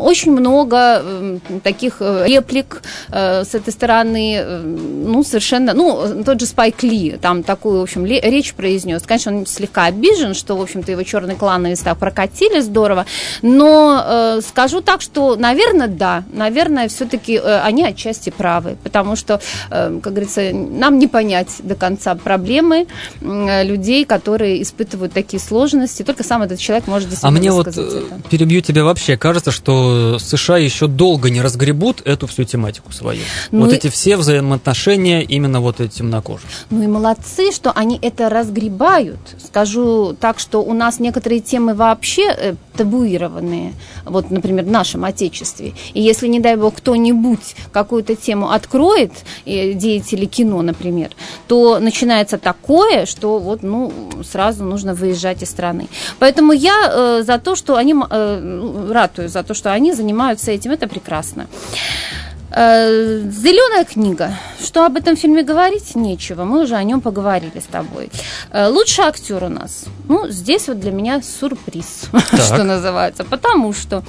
очень 0.00 0.32
много 0.32 1.02
э, 1.02 1.38
таких 1.62 1.96
э, 2.00 2.24
реплик 2.26 2.82
э, 3.10 3.44
с 3.44 3.54
этой 3.54 3.72
стороны, 3.72 4.36
э, 4.38 4.60
ну, 4.60 5.22
совершенно, 5.24 5.74
ну, 5.74 6.22
тот 6.24 6.40
же 6.40 6.46
Спайк 6.46 6.82
Ли, 6.82 7.18
там 7.20 7.42
такую, 7.42 7.80
в 7.80 7.82
общем, 7.82 8.06
речь 8.06 8.54
произнес. 8.54 9.02
Конечно, 9.02 9.36
он 9.36 9.46
слегка 9.46 9.86
обижен, 9.86 10.34
что, 10.34 10.56
в 10.56 10.62
общем-то, 10.62 10.92
его 10.92 11.02
черный 11.02 11.34
клан 11.34 11.66
так 11.82 11.98
прокатили 11.98 12.60
здорово, 12.60 13.06
но 13.42 14.02
э, 14.06 14.40
скажу 14.46 14.80
так, 14.80 15.00
что, 15.00 15.36
наверное, 15.36 15.88
да, 15.88 16.22
наверное, 16.32 16.88
все-таки 16.88 17.34
э, 17.34 17.60
они 17.60 17.84
отчасти 17.84 18.30
правы, 18.30 18.76
потому 18.84 19.16
что, 19.16 19.40
э, 19.70 19.98
как 20.02 20.12
говорится, 20.12 20.52
нам 20.52 20.98
не 20.98 21.08
понять 21.08 21.48
до 21.58 21.74
конца 21.74 22.14
проблемы 22.14 22.86
э, 23.20 23.64
людей, 23.64 24.04
которые 24.04 24.62
испытывают 24.62 24.75
испытывают 24.76 25.12
такие 25.12 25.40
сложности. 25.40 26.02
Только 26.02 26.22
сам 26.22 26.42
этот 26.42 26.58
человек 26.58 26.86
может 26.86 27.08
действительно 27.08 27.38
А 27.38 27.40
мне 27.40 27.50
вот, 27.50 27.66
э, 27.68 27.70
это. 27.70 28.28
перебью 28.28 28.60
тебя 28.60 28.84
вообще, 28.84 29.16
кажется, 29.16 29.50
что 29.50 30.18
США 30.18 30.58
еще 30.58 30.86
долго 30.86 31.30
не 31.30 31.40
разгребут 31.40 32.02
эту 32.04 32.26
всю 32.26 32.44
тематику 32.44 32.92
свою. 32.92 33.22
Ну 33.50 33.62
вот 33.62 33.72
и... 33.72 33.76
эти 33.76 33.88
все 33.88 34.16
взаимоотношения 34.16 35.22
именно 35.22 35.60
вот 35.60 35.80
эти 35.80 35.96
темнокожих. 35.98 36.46
Ну 36.70 36.82
и 36.82 36.86
молодцы, 36.86 37.52
что 37.52 37.72
они 37.72 37.98
это 38.02 38.28
разгребают. 38.28 39.18
Скажу 39.42 40.14
так, 40.20 40.38
что 40.38 40.62
у 40.62 40.74
нас 40.74 41.00
некоторые 41.00 41.40
темы 41.40 41.74
вообще 41.74 42.28
э, 42.28 42.54
табуированные. 42.76 43.72
Вот, 44.04 44.30
например, 44.30 44.64
в 44.64 44.70
нашем 44.70 45.04
Отечестве. 45.04 45.72
И 45.94 46.02
если, 46.02 46.28
не 46.28 46.40
дай 46.40 46.56
бог, 46.56 46.76
кто-нибудь 46.76 47.56
какую-то 47.72 48.14
тему 48.14 48.50
откроет, 48.50 49.12
э, 49.46 49.72
деятели 49.72 50.26
кино, 50.26 50.60
например, 50.62 51.10
то 51.48 51.78
начинается 51.78 52.36
такое, 52.36 53.06
что 53.06 53.38
вот, 53.38 53.62
ну, 53.62 53.92
сразу 54.22 54.65
нужно 54.68 54.94
выезжать 54.94 55.42
из 55.42 55.50
страны. 55.50 55.88
Поэтому 56.18 56.52
я 56.52 56.90
э, 56.90 57.22
за 57.26 57.38
то, 57.38 57.56
что 57.56 57.76
они, 57.76 57.94
э, 57.94 58.90
ратую 58.92 59.28
за 59.28 59.42
то, 59.42 59.54
что 59.54 59.72
они 59.72 59.92
занимаются 59.92 60.50
этим, 60.50 60.72
это 60.72 60.88
прекрасно. 60.88 61.46
Э, 62.50 63.20
Зеленая 63.30 63.84
книга. 63.84 64.34
Что 64.62 64.86
об 64.86 64.96
этом 64.96 65.16
фильме 65.16 65.42
говорить? 65.42 65.94
Нечего. 65.94 66.44
Мы 66.44 66.62
уже 66.62 66.76
о 66.76 66.84
нем 66.84 67.00
поговорили 67.00 67.58
с 67.58 67.64
тобой. 67.64 68.10
Э, 68.50 68.68
лучший 68.68 69.04
актер 69.04 69.44
у 69.44 69.48
нас. 69.48 69.84
Ну, 70.08 70.28
здесь 70.28 70.68
вот 70.68 70.80
для 70.80 70.92
меня 70.92 71.20
сюрприз, 71.22 72.08
что 72.46 72.64
называется. 72.64 73.24
Потому 73.24 73.72
что 73.72 74.02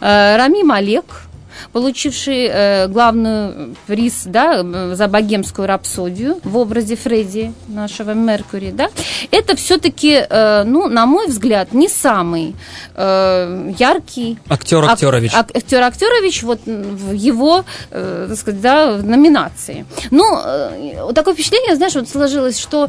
э, 0.00 0.36
Рами 0.36 0.62
Малек, 0.62 1.27
получивший 1.72 2.48
э, 2.50 2.86
главную 2.88 3.74
приз 3.86 4.22
да, 4.26 4.62
э, 4.64 4.94
за 4.94 5.06
богемскую 5.08 5.66
рапсодию 5.68 6.40
в 6.44 6.56
образе 6.56 6.96
Фредди, 6.96 7.52
нашего 7.68 8.12
Меркури, 8.12 8.70
да, 8.70 8.88
это 9.30 9.54
все-таки, 9.56 10.24
э, 10.28 10.62
ну, 10.64 10.88
на 10.88 11.06
мой 11.06 11.26
взгляд, 11.28 11.72
не 11.72 11.88
самый 11.88 12.54
э, 12.94 13.72
яркий 13.78 14.38
Актер 14.48 14.84
Актерович. 14.84 15.32
ак- 15.34 15.56
актер 15.56 15.82
Актерович 15.82 16.42
вот 16.42 16.60
в 16.64 17.12
его, 17.12 17.64
э, 17.90 18.26
так 18.28 18.38
сказать, 18.38 18.60
да, 18.60 18.92
в 18.92 19.04
номинации. 19.04 19.84
Ну, 20.10 20.24
э, 20.44 21.12
такое 21.14 21.34
впечатление, 21.34 21.76
знаешь, 21.76 21.94
вот 21.94 22.08
сложилось, 22.08 22.58
что 22.58 22.88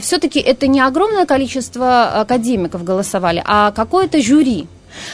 все-таки 0.00 0.40
это 0.40 0.66
не 0.66 0.80
огромное 0.80 1.26
количество 1.26 2.20
академиков 2.20 2.84
голосовали, 2.84 3.42
а 3.44 3.72
какое-то 3.72 4.20
жюри. 4.22 4.66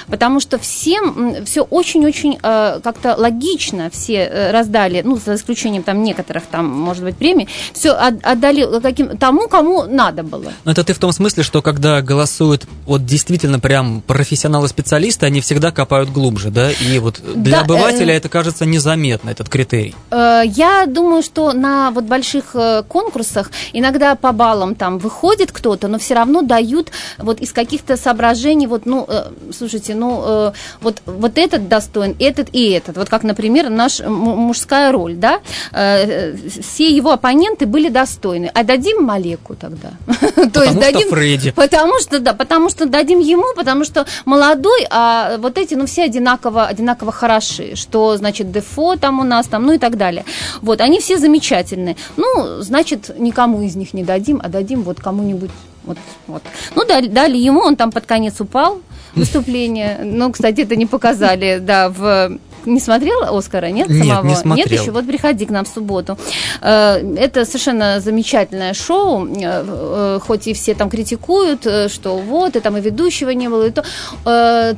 Потому 0.09 0.41
что 0.41 0.59
всем 0.59 1.45
все 1.45 1.63
очень-очень 1.63 2.39
э, 2.43 2.81
как-то 2.83 3.15
логично 3.17 3.91
все 3.91 4.15
э, 4.15 4.51
раздали, 4.51 5.03
ну, 5.05 5.17
за 5.17 5.35
исключением 5.35 5.83
там 5.83 6.03
некоторых, 6.03 6.45
там, 6.47 6.67
может 6.67 7.05
быть, 7.05 7.17
премий, 7.17 7.49
все 7.73 7.93
отдали 7.93 8.81
каким, 8.81 9.17
тому, 9.17 9.49
кому 9.49 9.85
надо 9.85 10.23
было. 10.23 10.53
Но 10.65 10.73
это 10.73 10.85
ты 10.85 10.93
в 10.93 10.99
том 10.99 11.13
смысле, 11.13 11.43
что 11.43 11.63
когда 11.63 12.01
голосуют 12.03 12.67
вот 12.87 13.05
действительно 13.05 13.61
прям 13.61 14.03
профессионалы-специалисты, 14.03 15.27
они 15.27 15.41
всегда 15.41 15.71
копают 15.71 16.11
глубже, 16.11 16.51
да? 16.51 16.71
И 16.71 16.99
вот 16.99 17.21
для 17.35 17.59
да, 17.59 17.61
обывателя 17.63 18.15
э, 18.15 18.17
это 18.17 18.29
кажется 18.29 18.67
незаметно, 18.67 19.31
этот 19.31 19.49
критерий. 19.49 19.95
Э, 20.11 20.43
я 20.45 20.87
думаю, 20.87 21.23
что 21.23 21.53
на 21.53 21.91
вот 21.91 22.05
больших 22.05 22.55
э, 22.55 22.83
конкурсах 22.89 23.51
иногда 23.73 24.15
по 24.15 24.33
баллам 24.33 24.75
там 24.75 24.99
выходит 24.99 25.53
кто-то, 25.53 25.89
но 25.89 25.99
все 25.99 26.15
равно 26.15 26.43
дают 26.43 26.91
вот 27.19 27.41
из 27.41 27.53
каких-то 27.53 27.97
соображений, 27.97 28.67
вот, 28.67 28.87
ну, 28.87 29.05
э, 29.09 29.31
слушайте, 29.69 29.95
ну, 29.95 30.23
э, 30.25 30.53
вот, 30.81 31.03
вот 31.05 31.39
этот 31.39 31.69
достоин, 31.69 32.17
этот 32.19 32.49
и 32.53 32.71
этот. 32.71 32.97
Вот 32.97 33.09
как, 33.09 33.23
например, 33.23 33.69
наш 33.69 34.01
мужская 34.01 34.93
роль, 34.93 35.15
да? 35.15 35.41
Э, 35.73 36.35
все 36.35 36.89
его 36.89 37.11
оппоненты 37.11 37.67
были 37.67 37.89
достойны. 37.89 38.51
А 38.55 38.65
дадим 38.65 39.05
Малеку 39.05 39.55
тогда. 39.55 39.91
То 40.53 40.63
есть 40.63 40.79
дадим... 40.79 41.09
Фредди. 41.11 41.51
Потому 41.51 42.01
что, 42.01 42.19
да, 42.19 42.33
потому 42.33 42.71
что 42.71 42.87
дадим 42.87 43.19
ему, 43.19 43.55
потому 43.55 43.85
что 43.85 44.07
молодой, 44.25 44.87
а 44.91 45.37
вот 45.39 45.59
эти, 45.59 45.75
ну, 45.75 45.87
все 45.87 46.05
одинаково, 46.05 46.67
одинаково 46.67 47.13
хороши. 47.13 47.77
Что, 47.77 48.17
значит, 48.17 48.51
Дефо 48.51 48.97
там 48.97 49.21
у 49.21 49.25
нас, 49.25 49.47
там, 49.47 49.67
ну 49.67 49.73
и 49.73 49.79
так 49.79 49.97
далее. 49.97 50.25
Вот, 50.63 50.81
они 50.81 50.99
все 51.01 51.19
замечательные. 51.19 51.97
Ну, 52.17 52.63
значит, 52.63 53.19
никому 53.19 53.63
из 53.63 53.77
них 53.77 53.93
не 53.93 54.03
дадим, 54.03 54.41
а 54.43 54.49
дадим 54.49 54.83
вот 54.83 55.01
кому-нибудь 55.01 55.51
вот, 55.89 55.99
вот. 56.27 56.43
Ну, 56.75 56.85
дали, 56.85 57.09
дали 57.09 57.37
ему, 57.37 57.61
он 57.61 57.77
там 57.77 57.91
под 57.91 58.07
конец 58.07 58.41
упал, 58.41 58.81
выступление. 59.15 60.01
Ну, 60.05 60.31
кстати, 60.33 60.61
это 60.63 60.77
не 60.77 60.87
показали, 60.87 61.59
да, 61.59 61.89
в 61.89 62.39
не 62.67 62.81
смотрела 62.81 63.37
Оскара, 63.37 63.67
нет, 63.67 63.89
нет 63.89 64.07
самого? 64.07 64.27
Не 64.27 64.35
смотрел. 64.35 64.67
Нет 64.67 64.81
еще, 64.81 64.91
вот 64.91 65.07
приходи 65.07 65.47
к 65.47 65.51
нам 65.51 65.65
в 65.65 65.69
субботу. 65.69 66.19
Э, 66.61 66.97
это 67.17 67.45
совершенно 67.45 68.01
замечательное 68.01 68.75
шоу, 68.75 69.27
э, 69.27 69.31
э, 69.41 70.21
хоть 70.23 70.47
и 70.47 70.53
все 70.53 70.75
там 70.75 70.91
критикуют, 70.91 71.67
что 71.91 72.19
вот, 72.19 72.57
и 72.57 72.61
там 72.61 72.77
и 72.77 72.81
ведущего 72.81 73.31
не 73.31 73.49
было, 73.49 73.67
и 73.67 73.71
то, 73.71 73.85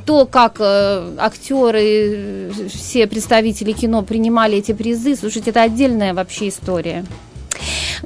то 0.05 0.25
как 0.25 0.61
актеры, 0.61 2.51
все 2.69 3.07
представители 3.07 3.71
кино 3.73 4.01
принимали 4.03 4.57
эти 4.57 4.73
призы, 4.73 5.15
слушайте, 5.15 5.49
это 5.49 5.61
отдельная 5.63 6.13
вообще 6.13 6.47
история. 6.49 7.05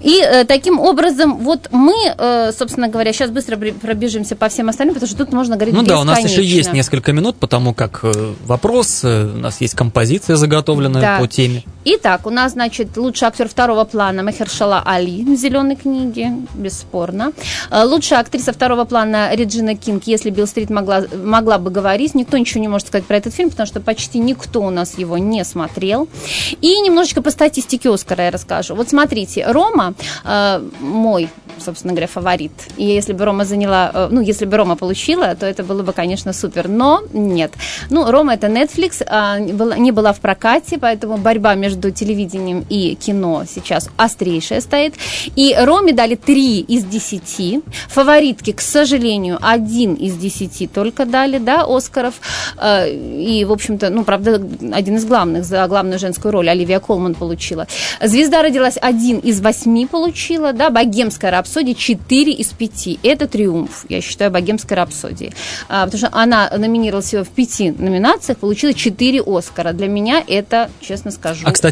И 0.05 0.21
э, 0.21 0.45
таким 0.45 0.79
образом, 0.79 1.37
вот 1.39 1.69
мы, 1.71 1.95
э, 2.15 2.51
собственно 2.55 2.89
говоря, 2.89 3.11
сейчас 3.11 3.31
быстро 3.31 3.57
пробежимся 3.57 4.35
по 4.35 4.49
всем 4.49 4.69
остальным, 4.69 4.93
потому 4.93 5.09
что 5.09 5.17
тут 5.17 5.33
можно 5.33 5.55
говорить 5.55 5.73
Ну 5.73 5.81
да, 5.81 5.99
у 5.99 6.03
нас 6.03 6.19
еще 6.19 6.43
есть 6.43 6.71
несколько 6.73 7.11
минут, 7.11 7.37
потому 7.37 7.73
как 7.73 8.01
э, 8.03 8.33
вопрос, 8.45 9.03
э, 9.03 9.25
у 9.25 9.39
нас 9.39 9.61
есть 9.61 9.73
композиция 9.73 10.35
заготовленная 10.35 11.01
да. 11.01 11.19
по 11.19 11.27
теме. 11.27 11.63
Итак, 11.87 12.25
у 12.25 12.31
нас, 12.31 12.53
значит, 12.53 12.97
лучший 12.97 13.27
актер 13.27 13.47
второго 13.47 13.83
плана 13.83 14.23
Махершала 14.23 14.81
Али 14.83 15.23
в 15.23 15.35
«Зеленой 15.35 15.75
книге», 15.75 16.33
бесспорно. 16.55 17.31
Э, 17.69 17.83
лучшая 17.83 18.21
актриса 18.21 18.53
второго 18.53 18.85
плана 18.85 19.29
Реджина 19.35 19.75
Кинг, 19.75 20.05
если 20.05 20.31
Билл 20.31 20.47
Стрит 20.47 20.71
могла, 20.71 21.03
могла 21.23 21.59
бы 21.59 21.69
говорить. 21.69 22.15
Никто 22.15 22.39
ничего 22.39 22.59
не 22.59 22.67
может 22.67 22.87
сказать 22.87 23.05
про 23.05 23.17
этот 23.17 23.35
фильм, 23.35 23.51
потому 23.51 23.67
что 23.67 23.81
почти 23.81 24.17
никто 24.17 24.61
у 24.61 24.71
нас 24.71 24.97
его 24.97 25.19
не 25.19 25.45
смотрел. 25.45 26.09
И 26.59 26.79
немножечко 26.79 27.21
по 27.21 27.29
статистике 27.29 27.93
Оскара 27.93 28.23
я 28.23 28.31
расскажу. 28.31 28.73
Вот 28.73 28.89
смотрите, 28.89 29.45
Рома 29.45 29.93
э, 30.23 30.67
мой, 30.79 31.29
собственно 31.59 31.93
говоря, 31.93 32.07
фаворит. 32.07 32.51
И 32.77 32.83
если 32.83 33.13
бы 33.13 33.25
Рома 33.25 33.45
заняла, 33.45 33.91
э, 33.93 34.07
ну, 34.09 34.21
если 34.21 34.45
бы 34.45 34.57
Рома 34.57 34.75
получила, 34.75 35.35
то 35.35 35.45
это 35.45 35.63
было 35.63 35.83
бы, 35.83 35.93
конечно, 35.93 36.33
супер. 36.33 36.67
Но 36.67 37.03
нет. 37.13 37.53
Ну, 37.91 38.09
Рома 38.09 38.33
это 38.33 38.47
Netflix, 38.47 39.05
а, 39.05 39.37
не 39.37 39.91
была 39.91 40.13
в 40.13 40.19
прокате, 40.19 40.79
поэтому 40.79 41.17
борьба 41.17 41.53
между 41.53 41.74
телевидением 41.81 42.65
и 42.69 42.95
кино 42.95 43.43
сейчас 43.47 43.89
острейшая 43.97 44.61
стоит. 44.61 44.95
И 45.35 45.55
Роме 45.57 45.93
дали 45.93 46.15
3 46.15 46.59
из 46.61 46.83
10. 46.83 47.63
Фаворитки, 47.89 48.51
к 48.51 48.61
сожалению, 48.61 49.37
один 49.41 49.93
из 49.93 50.15
10 50.17 50.71
только 50.71 51.05
дали, 51.05 51.37
да, 51.37 51.65
Оскаров. 51.67 52.15
Э, 52.57 52.89
и, 52.89 53.45
в 53.45 53.51
общем-то, 53.51 53.89
ну, 53.89 54.03
правда, 54.03 54.41
один 54.73 54.95
из 54.95 55.05
главных 55.05 55.45
за 55.45 55.65
главную 55.67 55.99
женскую 55.99 56.31
роль 56.31 56.49
Оливия 56.49 56.79
Колман 56.79 57.15
получила. 57.15 57.67
Звезда 58.01 58.41
родилась 58.41 58.77
один 58.81 59.19
из 59.19 59.41
восьми 59.41 59.85
получила, 59.85 60.53
да, 60.53 60.69
«Богемская 60.69 61.31
рапсодия» 61.31 61.75
4 61.75 62.31
из 62.31 62.47
5. 62.47 62.99
Это 63.03 63.27
триумф, 63.27 63.85
я 63.89 64.01
считаю, 64.01 64.31
«Богемской 64.31 64.77
рапсодии». 64.77 65.33
А, 65.69 65.85
потому 65.85 65.97
что 65.97 66.09
она 66.11 66.49
номинировалась 66.55 67.05
всего 67.05 67.23
в 67.23 67.29
пяти 67.29 67.71
номинациях, 67.71 68.37
получила 68.37 68.73
4 68.73 69.21
«Оскара». 69.25 69.73
Для 69.73 69.87
меня 69.87 70.23
это, 70.27 70.69
честно 70.81 71.11
скажу, 71.11 71.45
А, 71.45 71.51
кстати, 71.51 71.64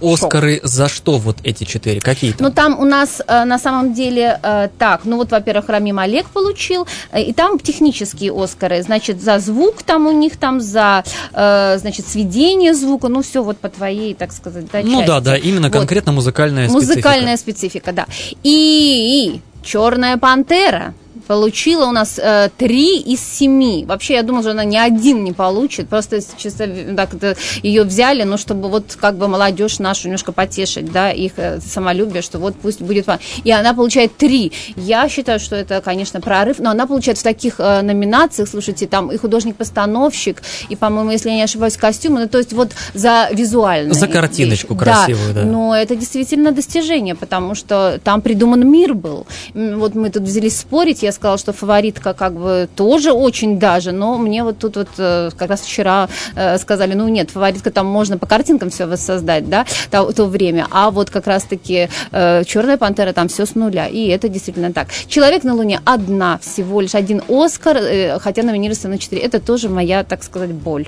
«Оскары» 0.00 0.56
шок. 0.56 0.66
за 0.66 0.88
что 0.88 1.18
вот 1.18 1.38
эти 1.44 1.64
четыре? 1.64 2.00
Какие 2.00 2.32
там? 2.32 2.46
Ну, 2.46 2.52
там 2.52 2.78
у 2.78 2.84
нас 2.84 3.22
э, 3.26 3.44
на 3.44 3.58
самом 3.58 3.94
деле 3.94 4.38
э, 4.42 4.68
так, 4.78 5.02
ну 5.04 5.16
вот, 5.16 5.30
во-первых, 5.30 5.68
Рамим 5.68 5.98
Олег 5.98 6.26
получил, 6.26 6.86
э, 7.12 7.22
и 7.22 7.32
там 7.32 7.58
технические 7.58 8.32
«Оскары», 8.32 8.82
значит, 8.82 9.22
за 9.22 9.38
звук 9.38 9.82
там 9.82 10.06
у 10.06 10.12
них, 10.12 10.36
там 10.36 10.60
за, 10.60 11.04
значит, 11.32 12.06
сведение 12.06 12.74
звука, 12.74 13.08
ну, 13.08 13.22
все 13.22 13.42
вот 13.42 13.58
по 13.58 13.68
твоей, 13.68 14.14
так 14.14 14.32
сказать, 14.32 14.66
да, 14.72 14.80
Ну 14.82 14.98
части. 14.98 15.06
да, 15.06 15.20
да, 15.20 15.36
именно 15.36 15.68
вот. 15.68 15.72
конкретно 15.72 16.12
музыкальная 16.12 16.68
специфика. 16.68 16.94
Музыкальная 16.94 17.36
специфика, 17.36 17.92
да. 17.92 18.06
И, 18.42 19.32
и 19.34 19.40
Черная 19.64 20.18
пантера 20.18 20.94
получила 21.26 21.86
у 21.86 21.92
нас 21.92 22.18
э, 22.18 22.50
3 22.56 22.98
из 23.00 23.20
7. 23.20 23.86
Вообще, 23.86 24.14
я 24.14 24.22
думала, 24.22 24.42
что 24.42 24.50
она 24.52 24.64
ни 24.64 24.76
один 24.76 25.24
не 25.24 25.32
получит. 25.32 25.88
Просто 25.88 26.20
чисто 26.36 26.68
так, 26.96 27.14
это, 27.14 27.36
ее 27.62 27.84
взяли, 27.84 28.22
ну, 28.24 28.36
чтобы 28.36 28.68
вот 28.68 28.96
как 29.00 29.16
бы 29.16 29.28
молодежь 29.28 29.78
нашу 29.78 30.08
немножко 30.08 30.32
потешить, 30.32 30.92
да, 30.92 31.10
их 31.10 31.32
э, 31.36 31.60
самолюбие, 31.60 32.22
что 32.22 32.38
вот 32.38 32.54
пусть 32.56 32.80
будет... 32.80 33.06
И 33.44 33.50
она 33.50 33.74
получает 33.74 34.16
3. 34.16 34.52
Я 34.76 35.08
считаю, 35.08 35.40
что 35.40 35.56
это, 35.56 35.80
конечно, 35.80 36.20
прорыв, 36.20 36.58
но 36.58 36.70
она 36.70 36.86
получает 36.86 37.18
в 37.18 37.22
таких 37.22 37.56
э, 37.58 37.82
номинациях, 37.82 38.48
слушайте, 38.48 38.86
там 38.86 39.10
и 39.10 39.16
художник-постановщик, 39.16 40.42
и, 40.68 40.76
по-моему, 40.76 41.10
если 41.10 41.30
я 41.30 41.36
не 41.36 41.42
ошибаюсь, 41.42 41.76
костюмы, 41.76 42.20
ну, 42.20 42.28
то 42.28 42.38
есть 42.38 42.52
вот 42.52 42.72
за 42.94 43.28
визуальную. 43.32 43.94
За 43.94 44.06
картиночку 44.06 44.74
вещь. 44.74 44.82
красивую, 44.82 45.34
да. 45.34 45.42
да. 45.42 45.46
Но 45.46 45.74
это 45.76 45.96
действительно 45.96 46.52
достижение, 46.52 47.14
потому 47.14 47.54
что 47.54 48.00
там 48.02 48.20
придуман 48.20 48.68
мир 48.68 48.94
был. 48.94 49.26
Вот 49.54 49.94
мы 49.94 50.10
тут 50.10 50.22
взялись 50.22 50.58
спорить, 50.58 51.02
я 51.02 51.12
сказала, 51.14 51.38
что 51.38 51.52
фаворитка 51.52 52.12
как 52.14 52.34
бы 52.34 52.68
тоже 52.76 53.12
очень 53.12 53.58
даже, 53.58 53.92
но 53.92 54.18
мне 54.18 54.44
вот 54.44 54.58
тут 54.58 54.76
вот 54.76 54.88
э, 54.98 55.30
как 55.36 55.48
раз 55.48 55.62
вчера 55.62 56.08
э, 56.34 56.58
сказали, 56.58 56.94
ну 56.94 57.08
нет, 57.08 57.30
фаворитка 57.30 57.70
там 57.70 57.86
можно 57.86 58.18
по 58.18 58.26
картинкам 58.26 58.70
все 58.70 58.86
воссоздать, 58.86 59.48
да, 59.48 59.64
то, 59.90 60.12
то 60.12 60.26
время, 60.26 60.66
а 60.70 60.90
вот 60.90 61.10
как 61.10 61.26
раз-таки 61.26 61.88
э, 62.12 62.44
Черная 62.44 62.76
пантера 62.76 63.12
там 63.12 63.28
все 63.28 63.46
с 63.46 63.54
нуля, 63.54 63.86
и 63.86 64.08
это 64.08 64.28
действительно 64.28 64.72
так. 64.72 64.88
Человек 65.08 65.44
на 65.44 65.54
Луне 65.54 65.80
одна, 65.84 66.38
всего 66.38 66.80
лишь 66.80 66.94
один 66.94 67.22
Оскар, 67.28 68.18
хотя 68.20 68.42
номинировался 68.42 68.88
на 68.88 68.98
четыре, 68.98 69.22
это 69.22 69.40
тоже 69.40 69.68
моя, 69.68 70.04
так 70.04 70.22
сказать, 70.22 70.52
боль. 70.52 70.86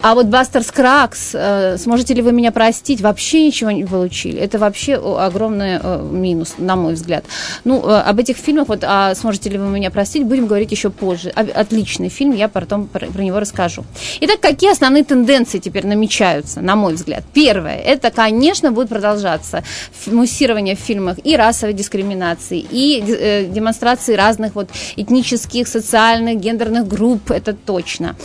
А 0.00 0.14
вот 0.14 0.26
Бастер 0.26 0.62
Скракс, 0.62 1.34
сможете 1.78 2.14
ли 2.14 2.22
вы 2.22 2.32
меня 2.32 2.52
простить, 2.52 3.00
вообще 3.00 3.46
ничего 3.46 3.70
не 3.70 3.84
получили, 3.84 4.38
это 4.38 4.58
вообще 4.58 4.94
огромный 4.96 5.80
минус, 6.02 6.54
на 6.58 6.76
мой 6.76 6.94
взгляд. 6.94 7.24
Ну, 7.64 7.82
об 7.88 8.18
этих 8.18 8.36
фильмах, 8.36 8.68
вот, 8.68 8.84
а 8.84 9.14
сможете 9.14 9.45
ли 9.48 9.58
вы 9.58 9.68
меня 9.68 9.90
простить, 9.90 10.24
будем 10.24 10.46
говорить 10.46 10.70
еще 10.70 10.90
позже. 10.90 11.30
Отличный 11.30 12.08
фильм, 12.08 12.32
я 12.32 12.48
потом 12.48 12.86
про, 12.86 13.06
про 13.06 13.22
него 13.22 13.40
расскажу. 13.40 13.84
Итак, 14.20 14.40
какие 14.40 14.72
основные 14.72 15.04
тенденции 15.04 15.58
теперь 15.58 15.86
намечаются, 15.86 16.60
на 16.60 16.76
мой 16.76 16.94
взгляд? 16.94 17.24
Первое, 17.32 17.76
это, 17.76 18.10
конечно, 18.10 18.72
будет 18.72 18.88
продолжаться 18.88 19.62
муссирование 20.06 20.76
в 20.76 20.80
фильмах 20.80 21.18
и 21.24 21.36
расовой 21.36 21.74
дискриминации, 21.74 22.64
и 22.70 23.02
э, 23.06 23.44
демонстрации 23.46 24.14
разных 24.14 24.54
вот 24.54 24.68
этнических, 24.96 25.68
социальных, 25.68 26.40
гендерных 26.40 26.86
групп, 26.86 27.30
это 27.30 27.52
точно. 27.52 28.16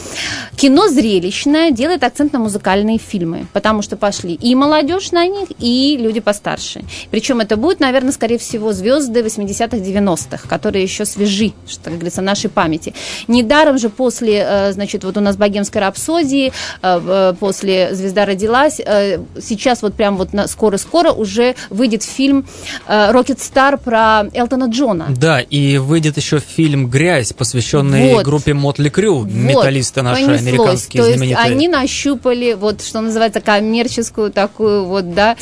Кино 0.56 0.88
зрелищное 0.88 1.72
делает 1.72 2.04
акцент 2.04 2.34
на 2.34 2.40
музыкальные 2.40 2.98
фильмы, 2.98 3.46
потому 3.54 3.82
что 3.82 3.98
пошли 3.98 4.34
и 4.34 4.56
молодежь 4.56 5.12
на 5.12 5.28
них, 5.28 5.50
и 5.60 5.98
люди 6.00 6.20
постарше. 6.20 6.84
Причем 7.10 7.40
это 7.40 7.58
будет, 7.58 7.80
наверное, 7.80 8.12
скорее 8.12 8.38
всего, 8.38 8.74
звезды 8.74 9.22
80-х, 9.22 9.78
90-х, 9.78 10.48
которые 10.48 10.84
еще 10.84 11.06
свежи, 11.12 11.54
что, 11.68 11.86
как 11.86 11.94
говорится, 11.94 12.22
нашей 12.22 12.50
памяти. 12.50 12.94
Недаром 13.28 13.78
же 13.78 13.90
после, 13.90 14.44
э, 14.48 14.72
значит, 14.74 15.04
вот 15.04 15.18
у 15.18 15.20
нас 15.22 15.36
«Богемской 15.38 15.82
рапсодии», 15.82 16.52
э, 16.82 17.34
после 17.40 17.94
«Звезда 17.94 18.26
родилась», 18.26 18.76
сейчас 18.76 19.82
вот 19.82 19.94
прям 19.94 20.18
вот 20.18 20.30
скоро-скоро 20.48 21.12
уже 21.12 21.56
выйдет 21.70 22.04
фильм 22.04 22.46
«Рокет 22.88 23.40
Стар» 23.40 23.78
про 23.78 24.24
Элтона 24.34 24.66
Джона. 24.70 25.08
Да, 25.10 25.40
и 25.40 25.78
выйдет 25.78 26.18
еще 26.18 26.40
фильм 26.40 26.90
«Грязь», 26.90 27.34
посвященный 27.34 28.14
вот. 28.14 28.26
группе 28.26 28.54
Мотли 28.54 28.90
Крю, 28.90 29.20
вот. 29.20 29.32
металлисты 29.32 30.02
наши 30.02 30.26
Понеслось. 30.26 30.48
американские 30.48 31.04
То 31.04 31.10
знаменитые. 31.10 31.46
есть 31.46 31.56
они 31.56 31.68
нащупали, 31.68 32.54
вот, 32.54 32.82
что 32.82 33.02
называется, 33.02 33.42
коммерческую 33.42 34.32
такую 34.32 34.86
вот, 34.86 35.14
да, 35.14 35.36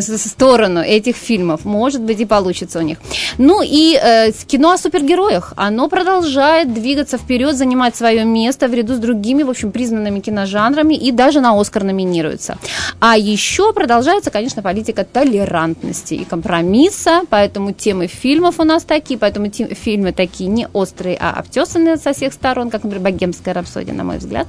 сторону 0.00 0.80
этих 0.80 1.16
фильмов. 1.16 1.64
Может 1.64 2.02
быть, 2.02 2.20
и 2.20 2.24
получится 2.24 2.78
у 2.78 2.82
них. 2.82 2.98
Ну 3.38 3.62
и 3.64 3.98
э, 4.02 4.32
кино 4.46 4.76
супергероях. 4.82 5.52
Оно 5.56 5.88
продолжает 5.88 6.74
двигаться 6.74 7.18
вперед, 7.18 7.56
занимать 7.56 7.96
свое 7.96 8.24
место 8.24 8.68
в 8.68 8.74
ряду 8.74 8.94
с 8.94 8.98
другими, 8.98 9.42
в 9.42 9.50
общем, 9.50 9.72
признанными 9.72 10.20
киножанрами 10.20 10.94
и 10.94 11.10
даже 11.12 11.40
на 11.40 11.58
Оскар 11.58 11.84
номинируется. 11.84 12.58
А 13.00 13.16
еще 13.16 13.72
продолжается, 13.72 14.30
конечно, 14.30 14.62
политика 14.62 15.04
толерантности 15.04 16.14
и 16.14 16.24
компромисса, 16.24 17.22
поэтому 17.30 17.72
темы 17.72 18.06
фильмов 18.06 18.58
у 18.58 18.64
нас 18.64 18.84
такие, 18.84 19.18
поэтому 19.18 19.48
те, 19.48 19.74
фильмы 19.74 20.12
такие 20.12 20.48
не 20.48 20.66
острые, 20.72 21.16
а 21.20 21.30
обтесанные 21.32 21.96
со 21.96 22.12
всех 22.12 22.32
сторон, 22.32 22.70
как, 22.70 22.84
например, 22.84 23.04
«Богемская 23.04 23.54
рапсодия», 23.54 23.94
на 23.94 24.04
мой 24.04 24.18
взгляд. 24.18 24.48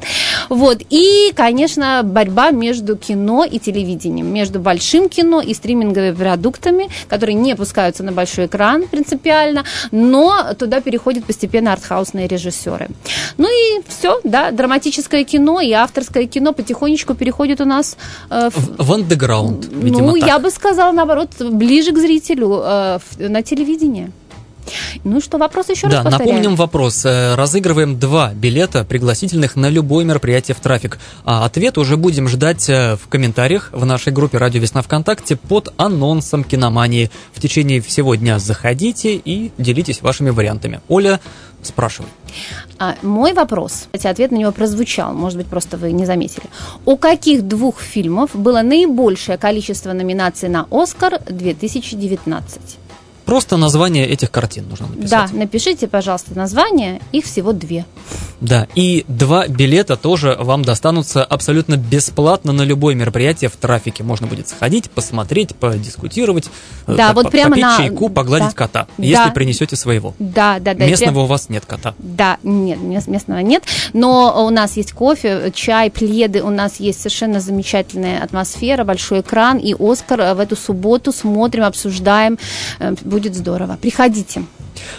Вот. 0.50 0.82
И, 0.90 1.32
конечно, 1.36 2.02
борьба 2.04 2.52
между 2.52 2.96
кино 2.96 3.46
и 3.46 3.60
телевидением, 3.60 4.34
между 4.34 4.60
большим 4.60 5.10
кино 5.10 5.42
и 5.42 5.54
стриминговыми 5.54 6.16
продуктами, 6.16 6.90
которые 7.10 7.36
не 7.36 7.56
пускаются 7.56 8.04
на 8.04 8.12
большой 8.12 8.46
экран 8.46 8.88
принципиально, 8.88 9.64
но 9.92 10.23
туда 10.58 10.82
переходят 10.82 11.26
постепенно 11.26 11.74
артхаусные 11.74 12.28
режиссеры. 12.28 12.90
Ну 13.38 13.48
и 13.48 13.82
все, 13.88 14.20
да, 14.24 14.52
драматическое 14.52 15.24
кино 15.24 15.62
и 15.62 15.72
авторское 15.72 16.26
кино 16.28 16.54
потихонечку 16.54 17.14
переходит 17.14 17.62
у 17.62 17.66
нас 17.66 17.98
э, 18.30 18.50
в, 18.54 18.84
в 18.84 18.94
андеграунд, 18.94 19.68
видимо, 19.72 20.12
Ну, 20.12 20.20
так. 20.20 20.28
я 20.28 20.40
бы 20.40 20.50
сказала, 20.52 20.92
наоборот, 20.92 21.30
ближе 21.40 21.92
к 21.92 21.98
зрителю 21.98 22.62
э, 22.64 23.00
на 23.20 23.42
телевидении. 23.42 24.12
Ну 25.04 25.22
что, 25.22 25.38
вопрос 25.38 25.70
еще 25.70 25.88
да, 25.88 25.98
раз 25.98 26.04
повторяем. 26.06 26.36
напомним 26.36 26.56
вопрос. 26.56 27.06
Э, 27.06 27.36
разыгрываем 27.36 28.00
два 28.00 28.34
билета, 28.34 28.84
пригласительных 28.84 29.56
на 29.56 29.70
любое 29.70 30.06
мероприятие 30.06 30.56
в 30.56 30.60
трафик. 30.60 31.00
А 31.26 31.46
ответ 31.46 31.78
уже 31.78 31.98
будем 31.98 32.28
ждать 32.28 32.70
э, 32.70 32.96
в 32.96 33.08
комментариях 33.08 33.70
в 33.72 33.86
нашей 33.86 34.14
группе 34.14 34.38
«Радио 34.38 34.62
Весна 34.62 34.82
ВКонтакте» 34.82 35.36
под 35.36 35.74
анонсом 35.78 36.44
киномании. 36.44 37.12
В 37.34 37.42
течение 37.42 37.82
всего 37.82 38.16
дня 38.16 38.40
заходите 38.40 39.16
и 39.16 39.52
делитесь 39.58 40.02
вашими 40.02 40.30
вариантами. 40.30 40.82
Оля, 40.88 41.20
спрашивай. 41.62 42.10
А, 42.80 42.96
мой 43.02 43.34
вопрос, 43.34 43.88
хотя 43.92 44.10
ответ 44.10 44.32
на 44.32 44.38
него 44.38 44.52
прозвучал, 44.52 45.14
может 45.14 45.38
быть, 45.38 45.48
просто 45.48 45.78
вы 45.78 45.92
не 45.92 46.06
заметили. 46.06 46.46
У 46.86 46.98
каких 46.98 47.44
двух 47.48 47.80
фильмов 47.80 48.32
было 48.34 48.62
наибольшее 48.62 49.38
количество 49.38 49.94
номинаций 49.94 50.50
на 50.50 50.68
«Оскар» 50.72 51.20
2019? 51.30 52.78
Просто 53.26 53.58
название 53.58 54.08
этих 54.08 54.32
картин 54.32 54.68
нужно 54.70 54.88
написать. 54.88 55.10
Да, 55.10 55.38
напишите, 55.38 55.88
пожалуйста, 55.88 56.38
название. 56.38 57.02
Их 57.12 57.26
всего 57.26 57.54
две. 57.54 57.86
Да, 58.42 58.68
и 58.76 59.06
два 59.08 59.48
билета 59.48 59.96
тоже 59.96 60.36
вам 60.38 60.64
достанутся 60.64 61.24
абсолютно 61.24 61.78
бесплатно 61.78 62.52
на 62.52 62.64
любое 62.64 62.94
мероприятие 62.94 63.50
в 63.50 63.56
трафике. 63.56 64.04
Можно 64.04 64.28
будет 64.28 64.50
сходить, 64.50 64.92
посмотреть, 64.92 65.56
подискутировать, 65.56 66.50
э, 66.88 66.96
да, 66.96 67.14
вот 67.14 67.32
прямо 67.32 67.52
попить 67.52 67.64
на... 67.64 67.78
чайку, 67.78 68.10
погладить 68.10 68.50
да. 68.50 68.54
кота, 68.54 68.88
если 68.98 69.26
да. 69.26 69.32
принесете 69.32 69.78
своего. 69.78 70.14
Да, 70.20 70.60
да, 70.60 70.74
да. 70.74 70.86
Местного 70.86 71.14
прям... 71.14 71.24
у 71.24 71.28
вас 71.28 71.48
нет 71.48 71.66
кота. 71.66 71.94
Да, 72.00 72.38
нет, 72.44 73.08
местного 73.08 73.40
нет. 73.40 73.64
Но 73.94 74.46
у 74.46 74.50
нас 74.50 74.76
есть 74.76 74.92
кофе, 74.92 75.52
чай, 75.56 75.90
пледы, 75.90 76.44
у 76.44 76.50
нас 76.50 76.82
есть 76.82 77.00
совершенно 77.00 77.40
замечательная 77.40 78.22
атмосфера, 78.22 78.84
большой 78.84 79.22
экран 79.22 79.58
и 79.58 79.74
Оскар 79.74 80.36
в 80.36 80.40
эту 80.40 80.58
субботу 80.58 81.14
смотрим, 81.14 81.64
обсуждаем 81.64 82.38
э, 82.80 82.94
будет 83.14 83.36
здорово. 83.36 83.78
Приходите. 83.80 84.44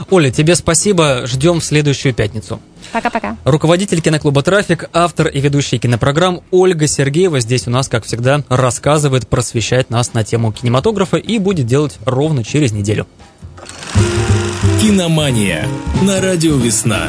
Оля, 0.08 0.30
тебе 0.30 0.54
спасибо. 0.54 1.26
Ждем 1.26 1.58
в 1.58 1.64
следующую 1.64 2.14
пятницу. 2.14 2.60
Пока-пока. 2.92 3.36
Руководитель 3.44 4.00
киноклуба 4.00 4.42
«Трафик», 4.42 4.88
автор 4.92 5.26
и 5.26 5.40
ведущий 5.40 5.78
кинопрограмм 5.78 6.42
Ольга 6.52 6.86
Сергеева 6.86 7.40
здесь 7.40 7.66
у 7.66 7.70
нас, 7.70 7.88
как 7.88 8.04
всегда, 8.04 8.44
рассказывает, 8.48 9.26
просвещает 9.26 9.90
нас 9.90 10.14
на 10.14 10.22
тему 10.22 10.52
кинематографа 10.52 11.16
и 11.16 11.38
будет 11.38 11.66
делать 11.66 11.98
ровно 12.04 12.44
через 12.44 12.70
неделю. 12.70 13.08
Киномания 14.80 15.66
на 16.02 16.20
радио 16.20 16.54
«Весна». 16.56 17.08